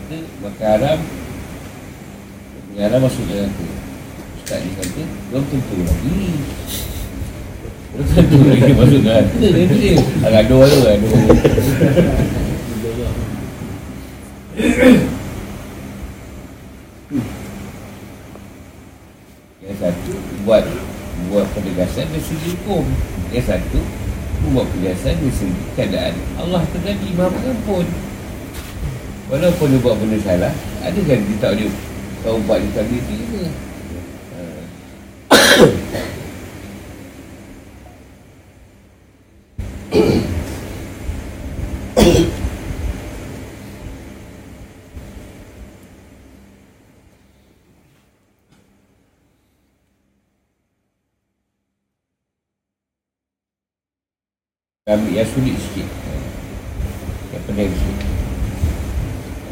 [0.06, 1.00] kata makan haram
[2.78, 3.66] Yang haram masuk dalam aku
[4.38, 6.22] Ustaz ni kata Belum tentu lagi
[7.90, 8.72] Belum tentu lagi
[9.46, 10.94] aku Dia dia Agak dua tu dua.
[19.66, 20.14] Yang satu
[20.46, 20.64] buat
[21.30, 22.86] buat penegasan dari segi hukum.
[23.34, 23.80] Yang satu
[24.54, 26.14] buat penegasan dari segi keadaan.
[26.42, 27.86] Allah terjadi maha pengampun.
[29.26, 30.54] Walaupun dia buat benda salah,
[30.86, 31.74] ada kan dia tak boleh
[32.22, 33.44] tahu buat dia tak boleh terima.
[54.86, 55.90] Kami yang sulit sikit.
[57.34, 58.10] Yang pening sikit.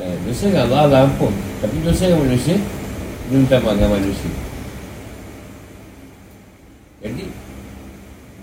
[0.05, 1.33] Eh, Dosa dengan Allah Allah ampun.
[1.57, 4.29] Tapi dosa dengan manusia Dia minta maaf dengan manusia.
[7.01, 7.33] Jadi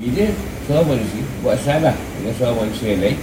[0.02, 0.24] Bila
[0.66, 3.18] seorang manusia Buat salah dengan seorang manusia yang lain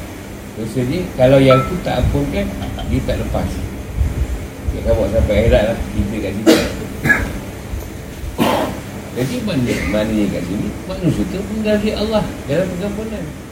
[0.56, 2.48] Dosa dia Kalau yang tu tak ampunkan
[2.88, 3.52] Dia tak lepas.
[4.72, 6.56] Dia akan buat sampai akhirat lah Kita kat situ.
[9.12, 13.47] Jadi mana Maknanya kat sini Manusia tu Mendari Allah Dalam pengampunan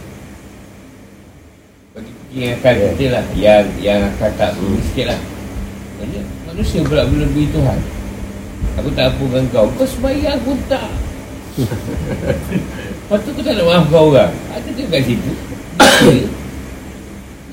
[2.36, 2.86] yang akan Ya.
[2.92, 3.24] kita lah.
[3.32, 4.80] Yang yang akan tak hmm.
[4.92, 5.20] sikit lah.
[5.96, 6.22] Maksudnya
[6.52, 7.80] manusia pula melebihi Tuhan.
[8.76, 9.68] Aku tak ampunkan kau.
[9.80, 10.92] Kau sembahyang pun tak.
[13.08, 14.36] Lepas tu kau tak nak maaf kau orang.
[14.52, 15.32] Ada ke kat situ.
[15.80, 16.28] Dia.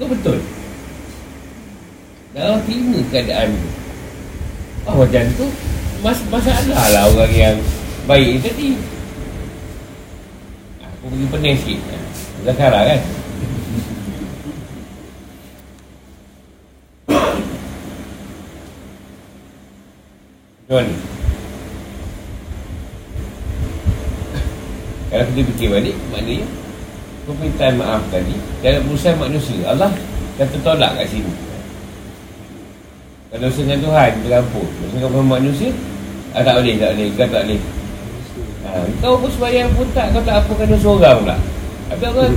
[0.03, 0.39] Kau betul.
[2.33, 3.68] Dah terima keadaan tu
[4.89, 5.47] Oh macam tu
[6.01, 7.57] mas Masalah lah orang yang
[8.09, 8.41] Baik.
[8.41, 8.72] Tadi
[10.80, 11.80] Aku pergi pening sikit.
[12.43, 13.22] Zakara kan
[20.73, 20.97] Macam mana?
[25.12, 26.49] Kalau kita fikir balik, maknanya
[27.29, 28.33] permintaan maaf tadi
[28.64, 29.61] dalam urusan manusia.
[29.68, 29.93] Allah
[30.41, 31.29] kata tolak kat sini.
[33.29, 34.64] Kalau dosa dengan Tuhan, terampun.
[34.64, 35.68] Dosa dengan manusia,
[36.33, 37.61] ah, tak boleh, tak boleh, kau tak boleh.
[38.64, 38.68] Ha,
[39.05, 41.37] kau pun sembahyang pun tak, kau tak apakan dosa orang pula.
[41.93, 42.35] Tapi orang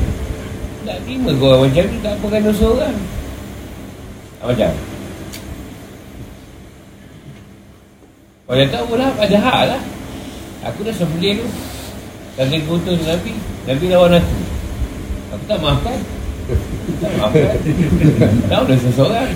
[0.84, 2.96] tak terima kau orang macam tu, tak apakan dosa orang.
[4.44, 4.72] Ha, macam?
[8.46, 9.82] Kau dah tahu lah, ada hak lah.
[10.70, 11.48] Aku dah sembelih tu.
[12.38, 13.34] Kaki kutu Nabi
[13.66, 14.38] Nabi lawan aku.
[15.34, 15.98] Aku tak maafkan.
[17.02, 17.58] Tak maafkan.
[18.54, 19.26] Tahu dah seseorang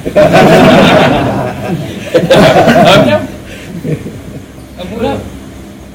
[2.86, 3.22] Macam
[4.78, 5.14] Apa pula?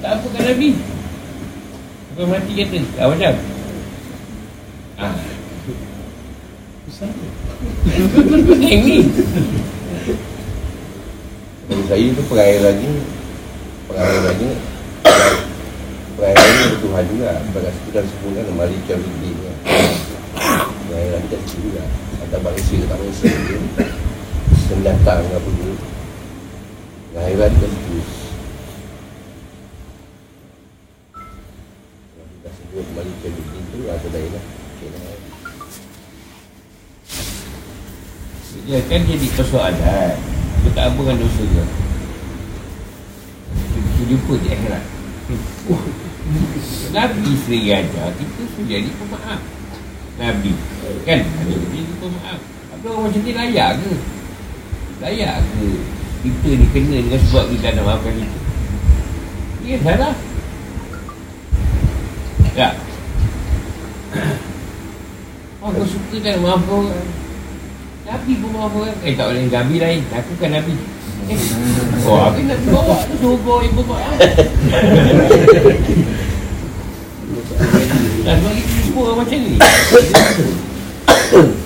[0.02, 0.68] Tak apa kan Nabi
[2.10, 2.78] Sampai mati kata.
[2.98, 3.34] Ah, Macam?
[4.98, 5.14] Ah.
[8.48, 8.98] Pening ni.
[9.06, 9.83] Bagi
[11.84, 12.92] saya tu perai lagi
[13.84, 14.50] Perai lagi
[16.16, 19.30] Perai lagi ada Tuhan juga Pada situ dan sempurna dan mari jam ini
[20.88, 21.84] Perai lagi kat situ juga
[22.24, 23.60] Ada manusia ke tak manusia dia
[24.64, 25.50] Sendatang apa
[27.60, 27.96] kat situ
[32.16, 34.44] Kalau kita sebut mari jam ini tu Ada lain lah.
[34.84, 35.16] Lah.
[38.64, 40.33] Ya kan jadi persoalan
[40.74, 41.62] tak apa dengan dosa ke
[43.78, 44.84] Kita jumpa di akhirat.
[46.92, 49.40] Nabi sendiri ajar Kita sudah jadi pemaaf.
[50.18, 50.52] Nabi
[51.06, 51.20] Kan?
[51.22, 52.38] Ada jadi pemaaf.
[52.74, 53.92] Tapi orang macam ni layak ke?
[54.98, 55.66] Layak ke
[56.26, 58.38] Kita ni kena dengan sebab kita nak maafkan kita?
[59.64, 60.14] Ya salah
[62.54, 62.74] Tak.
[65.64, 66.92] Oh kau suka tak maafkan
[68.04, 69.48] Nabi maaf orang Eh tak boleh.
[69.48, 70.04] Nabi lain.
[70.12, 70.76] Aku kan Nabi.
[71.24, 71.40] Eh,
[72.04, 73.80] Oh aku nak bawa tu Suruh bawa ibu
[78.24, 79.56] Dah bagi jumpa orang macam ni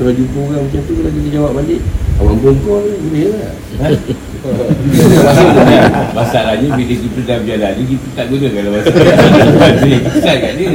[0.00, 1.84] Kalau jumpa orang macam tu Kalau kita jawab balik
[2.16, 3.52] Abang perempuan Boleh lah.
[6.16, 9.76] Masalahnya bila kita dah berjalan ni Kita tak guna kalau masalah.
[9.84, 10.68] Dia kisah kat dia.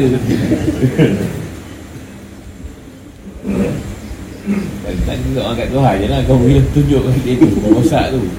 [5.05, 6.21] Tak juga orang kat Tuhan je lah.
[6.29, 8.21] Kau boleh tunjuk kat dia tu Kau rosak tu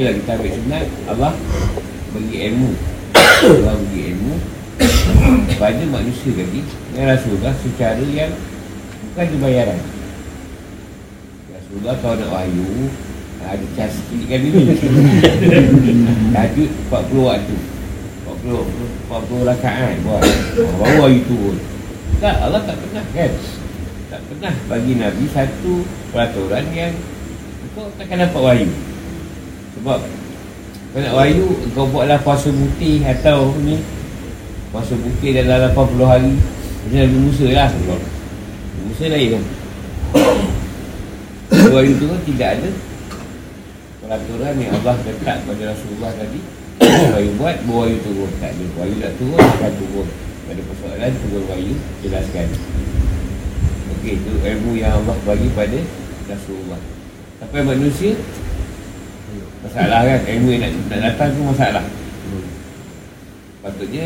[0.00, 0.86] Okey lah kita ambil sunat.
[1.12, 1.32] Allah
[2.16, 2.72] bagi ilmu
[3.20, 4.32] Allah bagi ilmu
[5.60, 8.32] pada manusia tadi dengan Rasulullah secara yang
[9.04, 9.80] bukan ada bayaran
[11.52, 12.88] Rasulullah kalau nak wahyu
[13.44, 14.72] ada cas kan dulu
[16.32, 17.56] Tahajud 40 waktu
[18.24, 18.56] 40
[19.04, 20.24] 40 rakaat buat.
[20.80, 21.60] Baru wahyu turun
[22.24, 23.32] tak Allah tak pernah kan?
[24.08, 26.96] Tak pernah bagi Nabi satu peraturan yang
[27.76, 28.72] kau takkan dapat wahyu
[29.80, 30.00] sebab
[30.92, 33.80] kau nak wahyu kau buatlah puasa putih atau ni
[34.68, 36.36] puasa putih dalam 80 hari.
[36.80, 39.44] Macam Nabi Musa lah Nabi Musa lain kan
[41.74, 42.70] wahyu tu kan tidak ada
[44.04, 46.40] peraturan yang Allah letak pada Rasulullah tadi.
[47.14, 48.32] Wahyu buat wahyu turun.
[48.42, 50.08] Tak ada wahyu nak turun akan turun.
[50.50, 52.48] Pada persoalan turun wahyu jelaskan.
[53.94, 55.78] Okey, itu ilmu yang Allah bagi pada
[56.26, 56.80] Rasulullah.
[57.38, 58.18] Sampai manusia
[59.64, 61.84] masalah kan ilmu yang nak, nak datang tu masalah.
[63.60, 64.04] Patutnya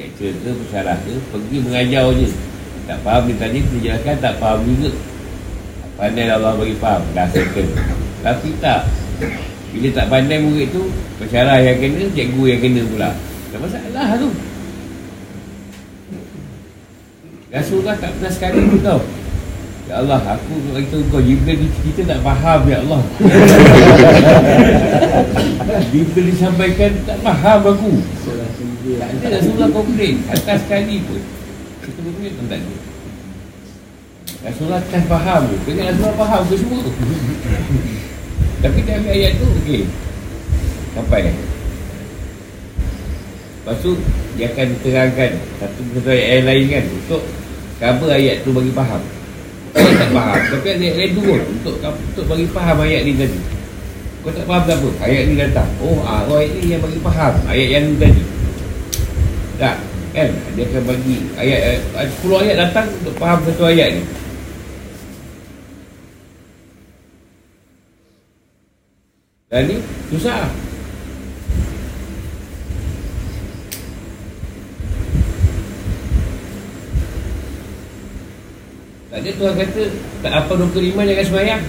[0.00, 2.28] lecturer ke pesyarah ke pergi mengajar je.
[2.84, 4.90] Tak faham dia tanya dia jelaskan tak faham juga.
[5.94, 7.68] Pandai Allah bagi faham dah settle.
[8.24, 8.88] Tapi tak
[9.74, 10.82] bila tak pandai murid tu
[11.20, 13.10] pesyarah yang kena cikgu yang kena pula.
[13.52, 14.28] Tak masalah tu.
[17.54, 18.98] Rasulullah tak pernah sekali tu tau
[19.84, 23.04] Ya Allah, aku beritahu kau Jibril ni kita tak faham Ya Allah.
[25.92, 27.92] Jibril disampaikan tak faham aku.
[28.96, 30.24] Tak ada Rasulullah komplain.
[30.32, 31.20] Atas sekali pun.
[31.84, 32.84] Kita komplain pun tak ada
[34.44, 36.80] Rasulullah tak faham tu Kena Rasulullah faham ke semua.
[38.60, 39.82] Tapi dia ambil ayat tu Okey.
[40.92, 41.32] Sampai.
[43.64, 43.96] Lepas tu
[44.36, 47.22] Dia akan terangkan Satu satu ayat lain kan Untuk
[47.80, 49.00] cover ayat tu bagi faham
[49.74, 50.40] Kau tak faham.
[50.54, 53.38] Tapi ayat lain turun Untuk untuk bagi faham ayat ni tadi.
[54.22, 54.88] Kau tak faham apa?
[55.02, 55.68] Ayat ni datang.
[55.82, 57.34] Oh ah, oh, ayat ni yang bagi faham.
[57.50, 58.22] Ayat yang tadi.
[59.58, 59.76] Tak
[60.14, 60.30] Kan?
[60.54, 64.02] Dia akan bagi Ayat ayat 10 ayat datang Untuk faham satu ayat ni.
[69.50, 69.76] Dan ni
[70.10, 70.50] susah
[79.14, 79.82] Tak ada Tuhan kata
[80.26, 81.62] Tak apa rukun iman jangan semayang.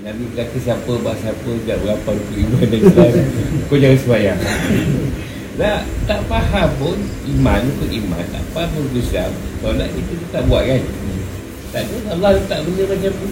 [0.00, 3.12] Nabi kata siapa Bak siapa Tak berapa rukun iman dan Islam
[3.68, 4.38] Kau jangan semayang.
[5.60, 6.96] Tak, tak faham pun
[7.28, 10.82] Iman rukun iman Tak faham pun rukun Islam Solat itu kita tak buat kan?
[11.68, 13.28] Tak ada Allah letak benda macam tu.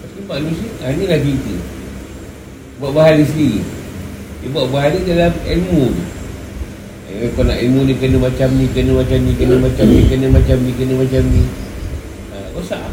[0.00, 1.54] Tapi manusia ha, Inilah kita.
[2.80, 3.60] Buat bahala sendiri.
[4.40, 5.84] Dia buat bahala dalam ilmu
[7.12, 10.26] Eh, kau nak ilmu ni kena macam ni, kena macam ni, kena macam ni, kena
[10.32, 11.42] macam ni, kena macam ni.
[12.32, 12.88] Ha, rosak.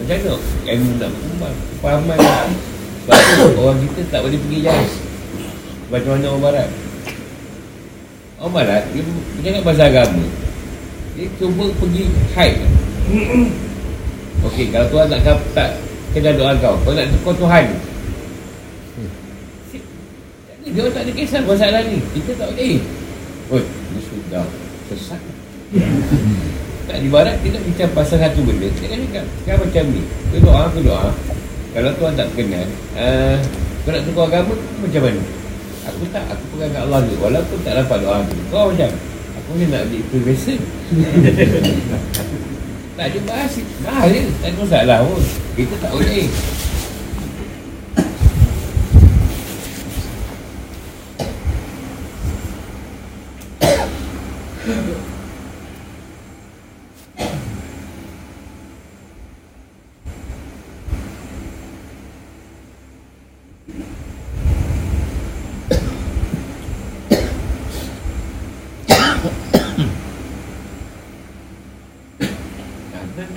[0.00, 0.34] Macam mana?
[0.64, 1.56] Ilmu nak berkembang.
[1.84, 2.48] Fahaman lah.
[3.04, 4.90] Sebab tu orang kita tak boleh pergi jahit.
[5.92, 6.68] Macam mana orang barat.
[8.40, 10.24] Orang barat, dia, dia jangan pasal agama.
[11.18, 12.64] Dia cuba pergi hide.
[14.40, 15.70] Okey, kalau Tuhan tak, tak
[16.16, 17.64] kena doa kau, kau nak kau Tuhan.
[20.70, 21.98] Dia orang tak ada kisah masalah ni.
[22.14, 22.78] Kita tak boleh.
[23.50, 24.46] Oh, ini sudah
[24.86, 25.18] sesat.
[26.86, 28.70] tak di barat kita bincang pasal satu benda.
[28.78, 30.02] Dia kan sekarang macam ni.
[30.06, 31.10] Kau doa, kau doa.
[31.74, 33.42] Kalau Tuhan tak berkenan, uh,
[33.82, 35.22] kau nak tukar agama, macam mana?
[35.90, 37.14] Aku tak, aku pegang kat Allah ni.
[37.18, 38.38] Walaupun tak dapat doa tu.
[38.54, 38.90] Kau macam,
[39.34, 40.54] aku ni nak beli profesor.
[42.98, 43.52] tak ada bahas.
[43.82, 44.22] Bahas je.
[44.38, 45.22] Tak ada masalah pun.
[45.58, 46.30] Kita tak boleh.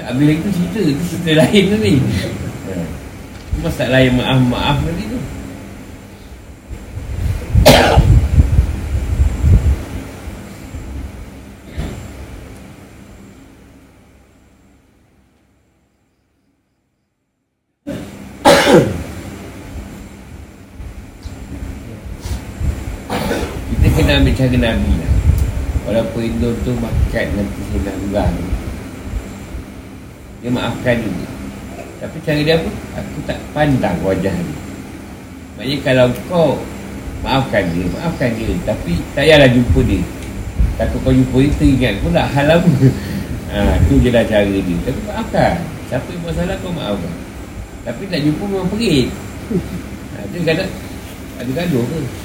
[0.04, 0.80] Habis lagi tu cerita
[1.10, 1.94] cerita lain tu ni.
[3.50, 5.20] Itu masalah yang maaf-maaf tadi tu
[23.94, 24.20] Kita
[24.54, 24.92] cara Nabi.
[25.02, 25.14] Lah
[25.84, 28.38] Walaupun Indon tu makan nanti saya nak
[30.44, 31.28] dia maafkan juga
[32.04, 32.72] Tapi cara dia apa?
[33.00, 34.58] Aku tak pandang wajah dia.
[35.56, 36.60] Maksudnya kalau kau
[37.24, 38.52] Maafkan dia, maafkan dia.
[38.68, 40.04] Tapi tak payahlah jumpa dia.
[40.76, 42.72] Takut kau jumpa dia, teringat pula hal lama.
[43.54, 44.78] Ha, Tu je lah cara dia.
[44.84, 45.62] Tapi maafkan.
[45.88, 47.14] Siapa yang masalah kau maafkan.
[47.88, 49.08] Tapi tak jumpa memang perit.
[50.14, 50.70] Ha, Itu kadang
[51.42, 52.23] Ada gaduh ke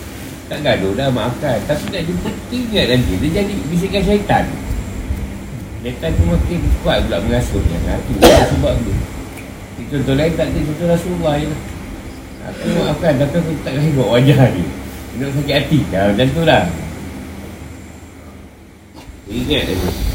[0.49, 4.45] Tak gaduh dah maafkan Tapi nak jumpa ingat nanti Dia jadi bisikan syaitan.
[5.85, 8.93] Syaitan tu makin kuat pula mengasuhnya Itu sebab tu.
[9.89, 11.61] Contoh lain tak ada contoh Rasulullah je lah.
[12.49, 14.69] Aku maafkan tapi aku tak tengok wajah dia.
[15.17, 15.79] Dia nak sakit hati.
[15.89, 16.65] Dah macam tu lah.
[19.29, 20.08] Ingat dia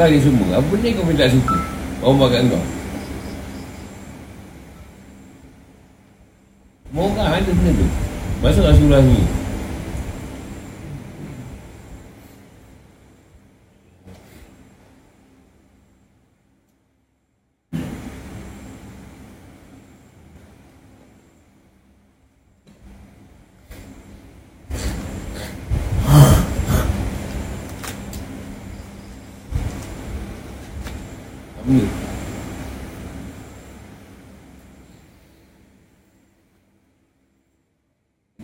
[0.00, 0.56] Orang ni semua.
[0.56, 1.60] Apa ni kau minta suka?
[2.00, 2.64] Orang buat kat kau?
[6.96, 7.86] Orang ada benda tu.
[8.40, 9.20] Masa Rasulullah ni
[31.70, 31.86] Ni?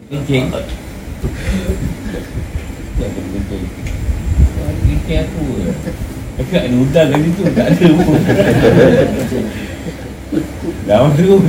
[0.07, 0.47] Kencing
[2.95, 3.65] Jangan kencing
[4.79, 5.43] Kencing aku
[6.37, 8.15] Dekat ada udang kat situ Tak ada pun.
[10.87, 11.43] Dah terus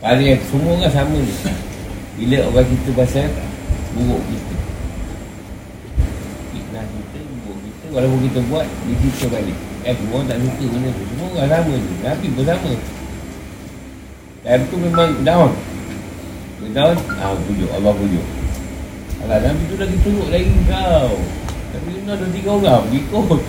[0.00, 1.32] Paling semua orang sama ni.
[2.20, 3.28] Bila orang kita pasal
[3.96, 4.56] Buruk kita
[6.52, 9.58] Fitnah kita Buruk kita Walaupun kita buat Dia kita balik.
[9.82, 11.02] Eh semua orang tak suka benda tu.
[11.10, 11.94] Semua orang sama je.
[12.04, 12.70] Nabi pun sama
[14.40, 15.50] Time tu memang down.
[16.60, 17.70] Dia down Ah pujuk.
[17.74, 18.26] Allah pujuk.
[19.26, 21.12] Alah Nabi tu lagi teruk lagi kau.
[21.74, 22.84] Nabi tu ada tiga orang.
[22.94, 23.40] Ikut.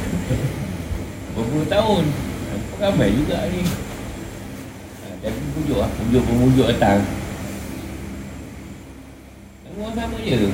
[1.37, 2.03] Berpuluh tahun.
[2.81, 3.61] Ramai juga ni.
[5.05, 5.89] Ah, Tapi pujuk lah.
[6.01, 7.05] Pujuk pemujuk datang.
[9.69, 10.49] Semua sama je.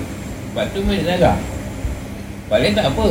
[0.57, 1.37] Sebab tu main darah
[2.49, 3.05] Paling tak apa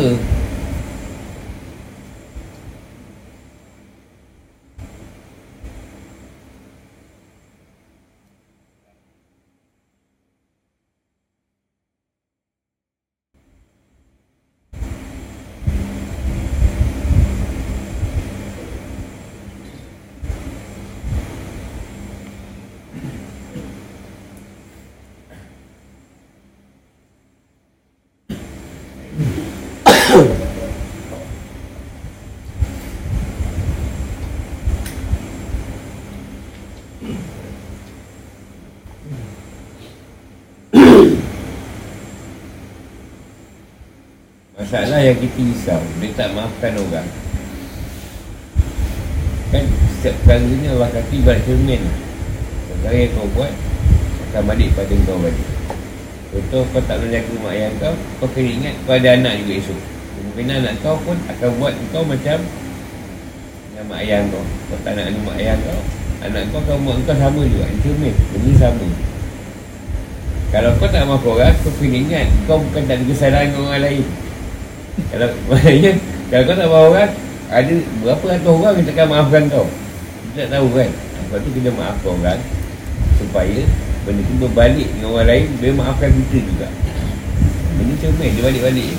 [44.66, 47.06] Masalah yang kita risau Dia tak maafkan orang.
[49.54, 49.62] Kan
[49.94, 51.86] setiap perkara ni Allah kata ibarat cermin.
[52.74, 53.54] Perkara yang kau buat
[54.26, 55.46] Akan balik pada kau balik.
[56.34, 59.54] Contoh kau tak boleh jaga mak ayah kau Kau kena ingat kau ada anak juga
[59.54, 59.80] esok.
[60.34, 62.38] Mungkin anak kau pun akan buat kau macam
[63.70, 64.42] Dengan mak ayah kau.
[64.42, 65.80] Kau tak nak ada mak ayah kau
[66.26, 67.70] Anak kau kau buat kau sama juga.
[67.86, 68.86] Cermin Benda sama.
[70.50, 73.84] Kalau kau tak maaf orang, kau kena ingat Kau bukan tak ada kesalahan dengan orang
[73.86, 74.25] lain
[75.12, 75.92] kalau maknanya
[76.32, 77.12] kalau kau tak maaf orang
[77.46, 79.66] ada berapa ratus orang yang takkan maafkan kau?
[80.32, 80.90] Kita tak tahu kan?
[81.26, 82.40] Sebab tu kena maafkan orang
[83.16, 83.60] supaya
[84.02, 86.68] benda tu berbalik dengan orang lain dia maafkan kita juga.
[87.76, 88.90] Benda cermin dia balik-balik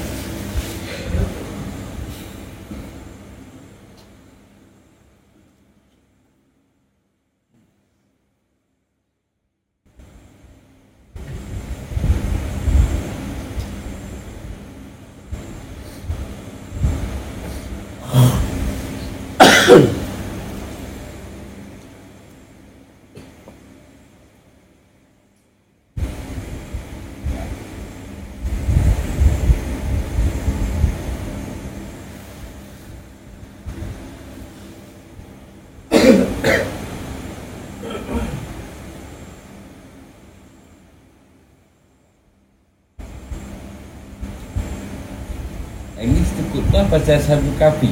[45.98, 47.92] Ini setekut tu pasal sahabat kafi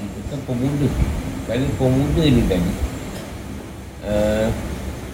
[0.00, 0.88] Kita kan pemuda.
[1.48, 2.72] Kalau pemuda ni tadi.
[4.02, 4.50] Uh,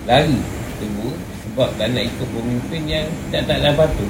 [0.09, 0.41] Lari
[0.81, 1.13] Tunggu
[1.45, 4.09] Sebab tak nak ikut pemimpin yang Tak tak dah patut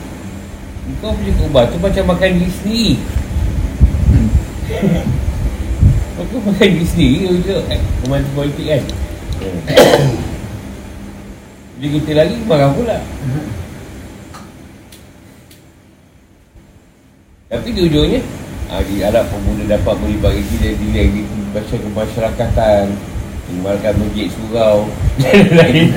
[1.03, 2.95] Kau punya kubah tu macam makan diri sendiri.
[6.17, 8.83] Kau makan diri sendiri je eh, Pemantu politik kan?
[11.79, 12.99] Bila kita lari marah pula
[17.49, 18.21] Tapi di ujungnya
[18.69, 22.93] ah, Di Arab pemuda dapat melibatkan diri diri di Baca kemasyarakatan.
[23.49, 24.85] Tinggalkan masjid surau.
[25.25, 25.89] Dan lain.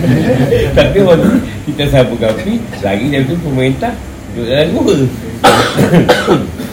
[0.71, 1.29] Tapi waktu
[1.67, 3.91] kita sahabat kapi Lagi dia tu pemerintah
[4.31, 4.95] Duduk dalam gua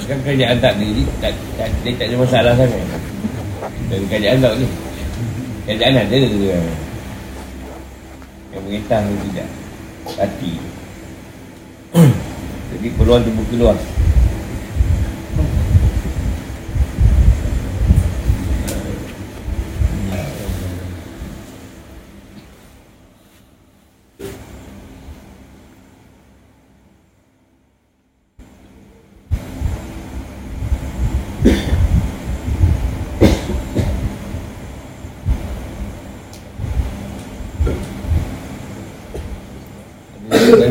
[0.00, 2.80] Sekarang kerajaan tak Dia tak, tak, dia tak ada masalah sangat.
[3.92, 4.66] Dan kerajaan tak ni
[5.68, 6.66] Kerajaan ada Yang
[8.52, 9.48] pemerintah tu tidak.
[10.12, 10.52] Hati.
[12.72, 13.80] Jadi peluang terbuka luas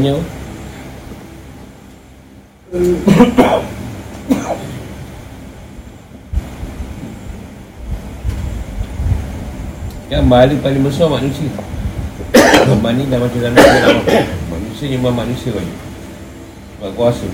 [0.02, 0.18] Tanya.
[10.10, 11.54] Yang bahaya paling besar manusia.
[12.74, 13.62] Berbanding dah macam dalam.
[14.49, 15.80] Manusia nyembah manusia banyak
[16.82, 17.30] Sebab kuasa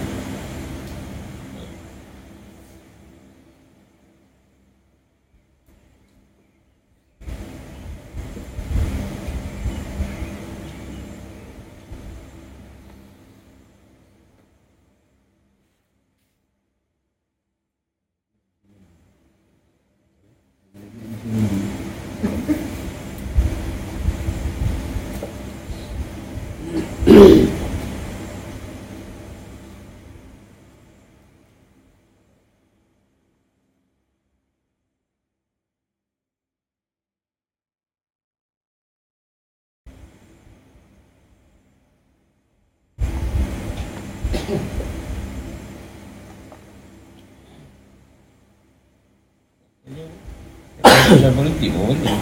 [51.08, 52.20] Pasal politik pun boleh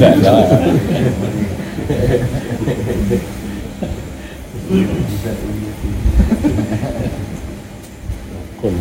[0.00, 0.48] Salah
[8.64, 8.72] Kon.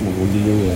[0.00, 0.72] Mengundi juga.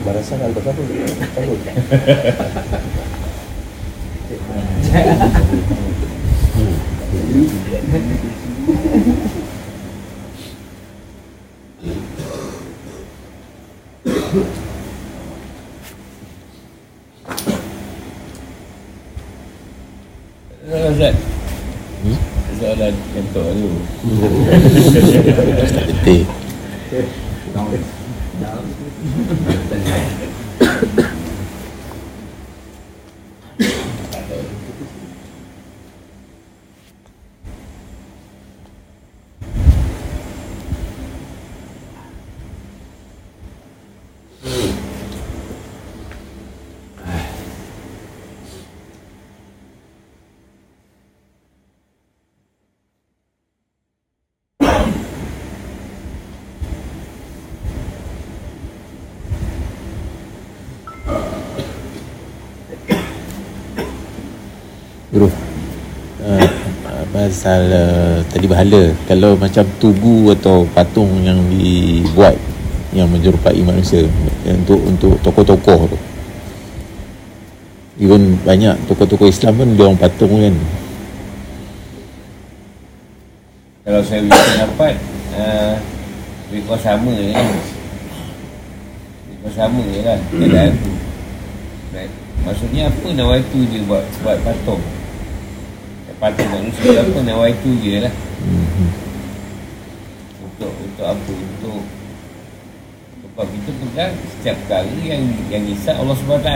[0.00, 0.82] Merasa kan kau siapa?
[1.36, 1.60] Cabut.
[20.90, 21.16] Ustaz
[22.60, 23.68] Soalan contoh tu
[26.04, 26.26] Betul.
[65.10, 65.26] Guru
[66.22, 66.46] uh,
[67.40, 72.36] Pasal uh, Tadi bahala Kalau macam tugu Atau patung yang dibuat
[72.92, 74.04] Yang menyerupai manusia
[74.44, 75.96] Untuk untuk tokoh-tokoh tu.
[77.96, 80.52] Even banyak tokoh-tokoh Islam pun Dia orang patung kan.
[83.88, 84.94] Kalau saya boleh pendapat
[85.40, 85.74] uh,
[86.52, 87.48] Lebih kurang sama je kan.
[89.32, 90.92] Lebih sama je lah Keadaan tu.
[92.44, 94.99] Maksudnya apa nawai tu je buat buat patung
[96.20, 98.12] Patung manusia apa nawai tu je lah.
[98.44, 98.92] Hmm.
[100.44, 101.32] Untuk untuk apa?
[101.32, 101.80] Untuk
[103.24, 106.50] Sebab kita pegang setiap perkara yang yang isap Allah SWT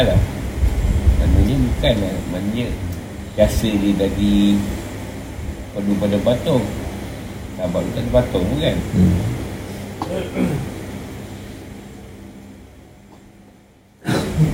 [1.17, 2.67] Maknanya bukan lah Maknanya
[3.33, 4.61] Biasa dia tadi
[5.73, 6.65] Perlu pada patung.
[7.57, 9.17] Sahabat tu tak ada patung pun kan Hmm.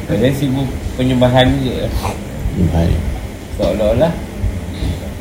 [0.07, 1.89] Saya sibuk penyembahan juga.
[2.71, 3.01] Baik.
[3.57, 4.13] Seolah-olah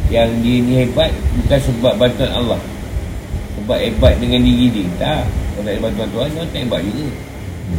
[0.10, 2.60] Yang dia ni hebat Bukan sebab bantuan Allah.
[3.62, 4.86] Sebab hebat dengan diri dia.
[4.98, 5.24] Tak.
[5.30, 7.08] Kalau tak ada bantuan Tuhan Dia tak hebat juga.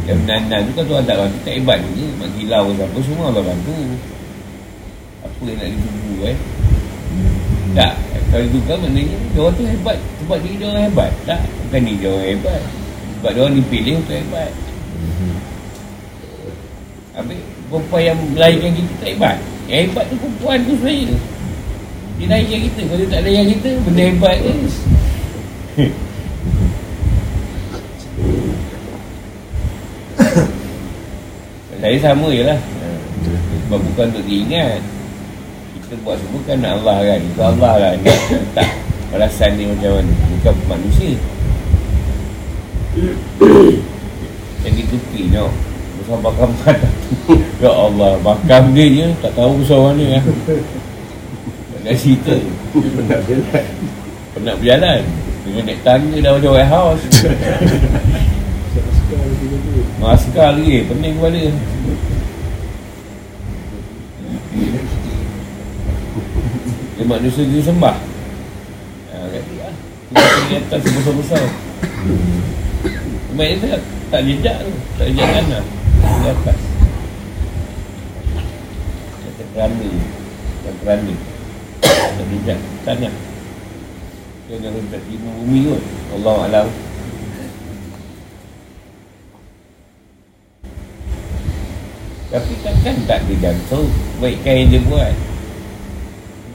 [0.07, 2.05] Yang menanam tu kan Tuhan tak bantu Tak hebat juga.
[2.23, 3.77] Mak kilau ke siapa Semua Allah bantu.
[5.21, 6.37] Apa yang nak ditunggu eh?
[7.75, 7.93] Tak.
[8.31, 9.97] Kalau itu kan maknanya Dia orang tu hebat.
[10.23, 11.11] Sebab diri dia orang hebat.
[11.27, 11.41] Tak.
[11.67, 12.61] Bukan diri dia orang hebat.
[13.19, 14.51] Sebab dia orang dipilih untuk hebat.
[17.11, 19.37] Habis perempuan yang melahirkan kita tak hebat.
[19.67, 21.19] Yang hebat tu perempuan tu sebenarnya
[22.19, 22.81] Dia lahirkan kita.
[22.89, 24.51] Kalau dia tak lahirkan kita Benda hebat je.
[31.81, 32.61] Saya sama je lah.
[33.65, 34.77] Sebab bukan untuk diingat.
[35.81, 37.19] Kita buat semua kan nak Allah kan.
[37.25, 38.69] Itu Allah kan Nak letak
[39.09, 40.13] balasan dia macam mana.
[40.13, 41.17] Bukan manusia.
[44.67, 45.49] Yang ditutupi tengok.
[46.01, 46.89] Besar bakam mata
[47.61, 49.07] Ya Allah Bakam dia je.
[49.25, 50.21] Tak tahu besar mana ya.
[51.81, 52.37] Nak cerita.
[52.77, 53.65] Penat jalan
[54.37, 55.01] Penat berjalan.
[55.41, 57.03] Dengan naik tangga dah macam warehouse.
[59.97, 60.85] Maskar lagi.
[60.85, 61.43] Pening kepala.
[66.93, 67.97] Dia manusia dia sembah.
[69.09, 69.73] Ha, kata, ah,
[70.13, 71.45] Kita pergi atas besar-besar.
[73.41, 73.81] Dia tak,
[74.13, 74.73] tak jejak tu.
[75.01, 75.63] Tak jejak tanah
[75.97, 76.59] Di atas.
[79.17, 79.87] Kata kerana
[80.61, 81.13] Dan kerana
[82.01, 83.13] Tak jejak tanah
[84.49, 85.83] Dia jangan tak terima bumi kot.
[86.17, 86.67] Allah Alam.
[92.31, 93.87] Tapi takkan tak ada jantung
[94.17, 95.13] Baikkan yang dia buat.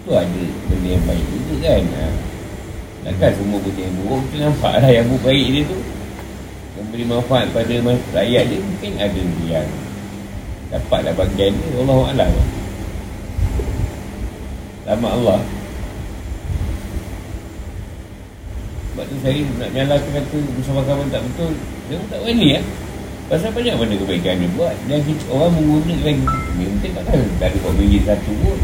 [0.03, 1.84] Itu ada benda yang baik juga kan.
[1.86, 2.07] Ha.
[3.07, 5.78] Takkan semua benda yang buruk Kita nampak lah yang baik dia tu.
[6.76, 7.74] Yang beri manfaat pada
[8.12, 9.68] rakyat dia Mungkin ada yang
[10.66, 12.56] Dapatlah bagian dia Allah Alam
[14.87, 15.41] Lama Allah.
[18.95, 21.53] Sebab tu saya nak nyalakan kata Bersama kawan tak betul
[21.91, 22.61] Dia pun tak berani ya
[23.28, 24.72] Pasal banyak benda kebaikan dia buat.
[24.89, 26.16] Dan kita orang menggunakan
[26.57, 26.91] Dia mungkin
[27.37, 28.59] Tak ada buat minggir satu pun.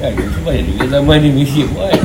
[0.00, 2.00] Kan Sebab banyak juga zaman ni Malaysia buat.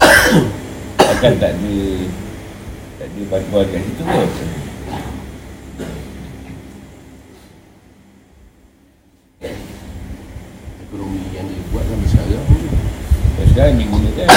[1.20, 1.76] Takkan tak ada
[2.96, 4.28] Tak ada bantuan kat situ pun
[10.80, 12.46] Ekonomi yang dia buat kan sekarang
[13.36, 14.28] Dan sekarang digunakan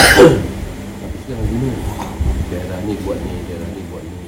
[1.00, 1.72] Tapi sekarang guna
[2.52, 4.22] Daerah ni buat ni Daerah ni buat ni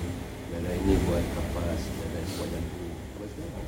[0.49, 3.65] Daerah ini buat kapas Daerah ni buat jantung Sampai sekarang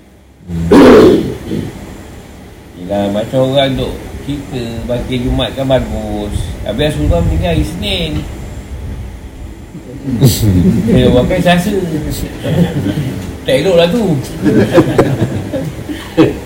[2.77, 3.91] Yelah macam orang duk
[4.23, 6.35] Kita Bakir Jumat kan bagus.
[6.63, 8.11] Habis Rasulullah meninggal hari Senin.
[10.87, 11.75] Dia pakai sasa.
[13.43, 14.03] Tak elok lah tu.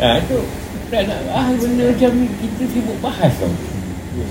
[0.01, 0.41] Ha, tu.
[0.89, 3.53] Tak nak ah, benda macam ni Kita sibuk bahas tau.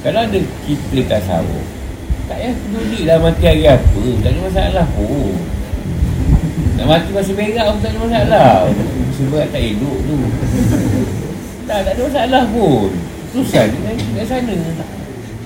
[0.02, 1.42] Kalau ada kita tak Tak
[2.26, 4.02] payah peduli lah mati hari apa.
[4.26, 5.38] Tak ada masalah pun.
[6.78, 8.50] Nak mati masa berak pun tak ada masalah.
[9.18, 10.18] Sebab tak elok tu
[11.70, 12.90] tak, tak ada masalah pun.
[13.30, 13.62] Susah.
[13.70, 14.54] Dia kat sana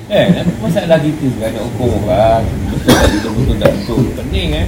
[0.05, 2.45] Eh, apa masalah kita sekarang nak ukur orang.
[2.72, 4.03] Betul tak betul, betul tak betul.
[4.16, 4.66] Pening eh.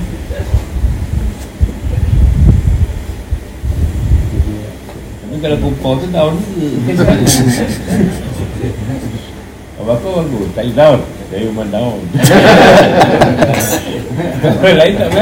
[5.20, 6.96] Tapi kalau kumpul tu tahun ni Kan
[9.76, 10.48] Apa kau bagus?
[10.56, 12.00] Tak tahun Saya memang tahun
[14.56, 15.12] Orang lain tak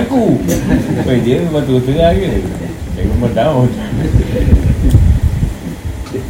[1.02, 2.46] Weh dia memang terus terang ke
[2.94, 3.34] Saya memang
[6.14, 6.22] Tapi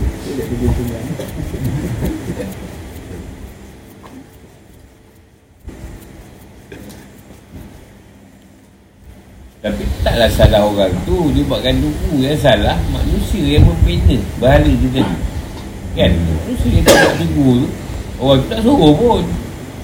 [10.01, 14.17] taklah salah orang tu Dia buatkan duku yang salah Manusia yang membina.
[14.41, 15.17] Bahala tu tadi.
[16.01, 16.13] Kan?
[16.17, 17.69] Manusia yang tak buat duku tu
[18.25, 19.21] Orang tu tak suruh pun.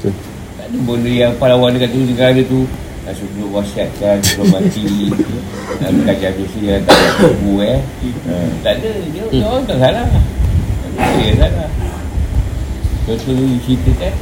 [0.01, 2.65] Tak ada benda yang pahlawan dekat tu negara tu
[3.11, 5.11] Nak suruh wasiatkan Sebelum mati
[5.83, 7.79] Nak belajar dosa yang tak buat duku eh.
[8.31, 10.07] Ha, Tak ada Dia, dia orang tak salah.
[11.19, 11.71] Yang salah.
[13.11, 14.15] Contoh tu cerita kan.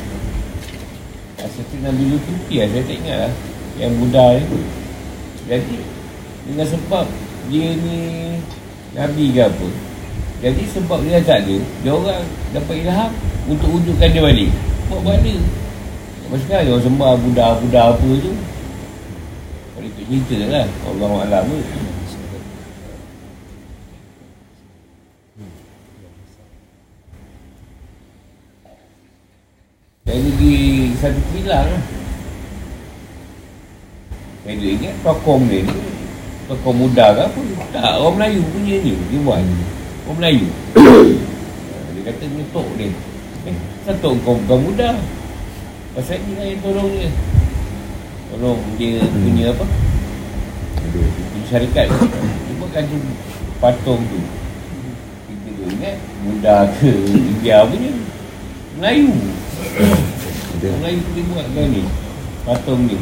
[1.44, 3.32] Asal tu Nabi Lutufi lah Saya tak ingat lah.
[3.76, 4.60] Yang Buddha ni
[5.48, 5.76] jadi
[6.48, 7.04] dengan sebab
[7.48, 8.00] dia ni
[8.96, 9.68] Nabi ke apa
[10.44, 12.24] Jadi sebab dia tak ada Dia orang
[12.56, 13.12] dapat ilham
[13.48, 14.52] Untuk wujudkan dia balik.
[14.92, 15.34] Buat mana
[16.24, 18.32] Sampai sekarang dia orang sembah Buddha-Buddha apa tu
[20.08, 21.46] cerita lah Allah Alam
[30.08, 30.56] Saya pergi
[30.96, 31.84] satu kilang lah.
[34.40, 35.76] Saya duk ingat tokong dia ni.
[36.48, 37.40] Kau muda ke apa?
[37.76, 38.96] Tak orang Melayu punya ni.
[39.12, 39.44] Dia buat
[40.08, 40.48] Orang Melayu.
[41.92, 42.88] Dia kata ni tok dia.
[43.44, 44.96] Eh Satu kau bukan muda?
[45.92, 47.12] Pasal ni lah yang tolong dia.
[48.32, 49.68] Tolong dia punya apa
[50.92, 52.96] Punya syarikat Dia buatkan tu
[53.58, 54.20] Patung tu.
[55.28, 56.90] Kita tu ingat Muda ke?
[57.10, 57.90] India punya
[58.78, 59.10] Melayu.
[60.58, 61.82] Orang Melayu tu dia buat kau ni
[62.46, 62.96] Patung ni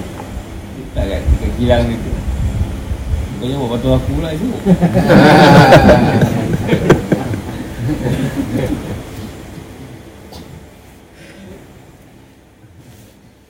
[0.96, 2.12] Tak kat Dekat kilang dia tu.
[3.36, 4.56] Kau buat patung aku pula esok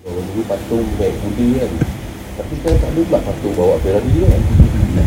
[0.06, 1.95] Kalau dulu patung naik kuda kan
[2.36, 4.42] Tapi sekarang tak ada pula patung bawa Ferrari kan.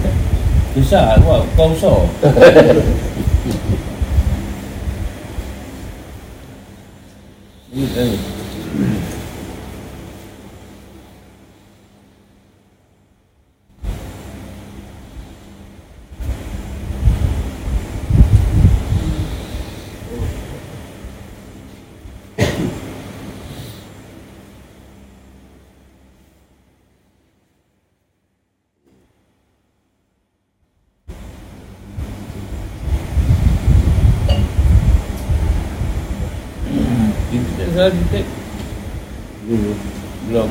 [0.74, 1.98] Susah kau Kau usah.
[7.70, 8.18] Ini tadi
[37.30, 38.22] Kita tak salah kita
[40.26, 40.50] Belum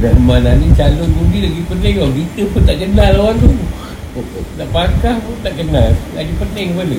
[0.00, 2.10] Dan mana ni calon undi lagi pening tau.
[2.14, 3.50] Kita pun tak kenal orang tu.
[4.54, 5.90] Nak pakar pun tak kenal.
[6.14, 6.98] Lagi pening kepala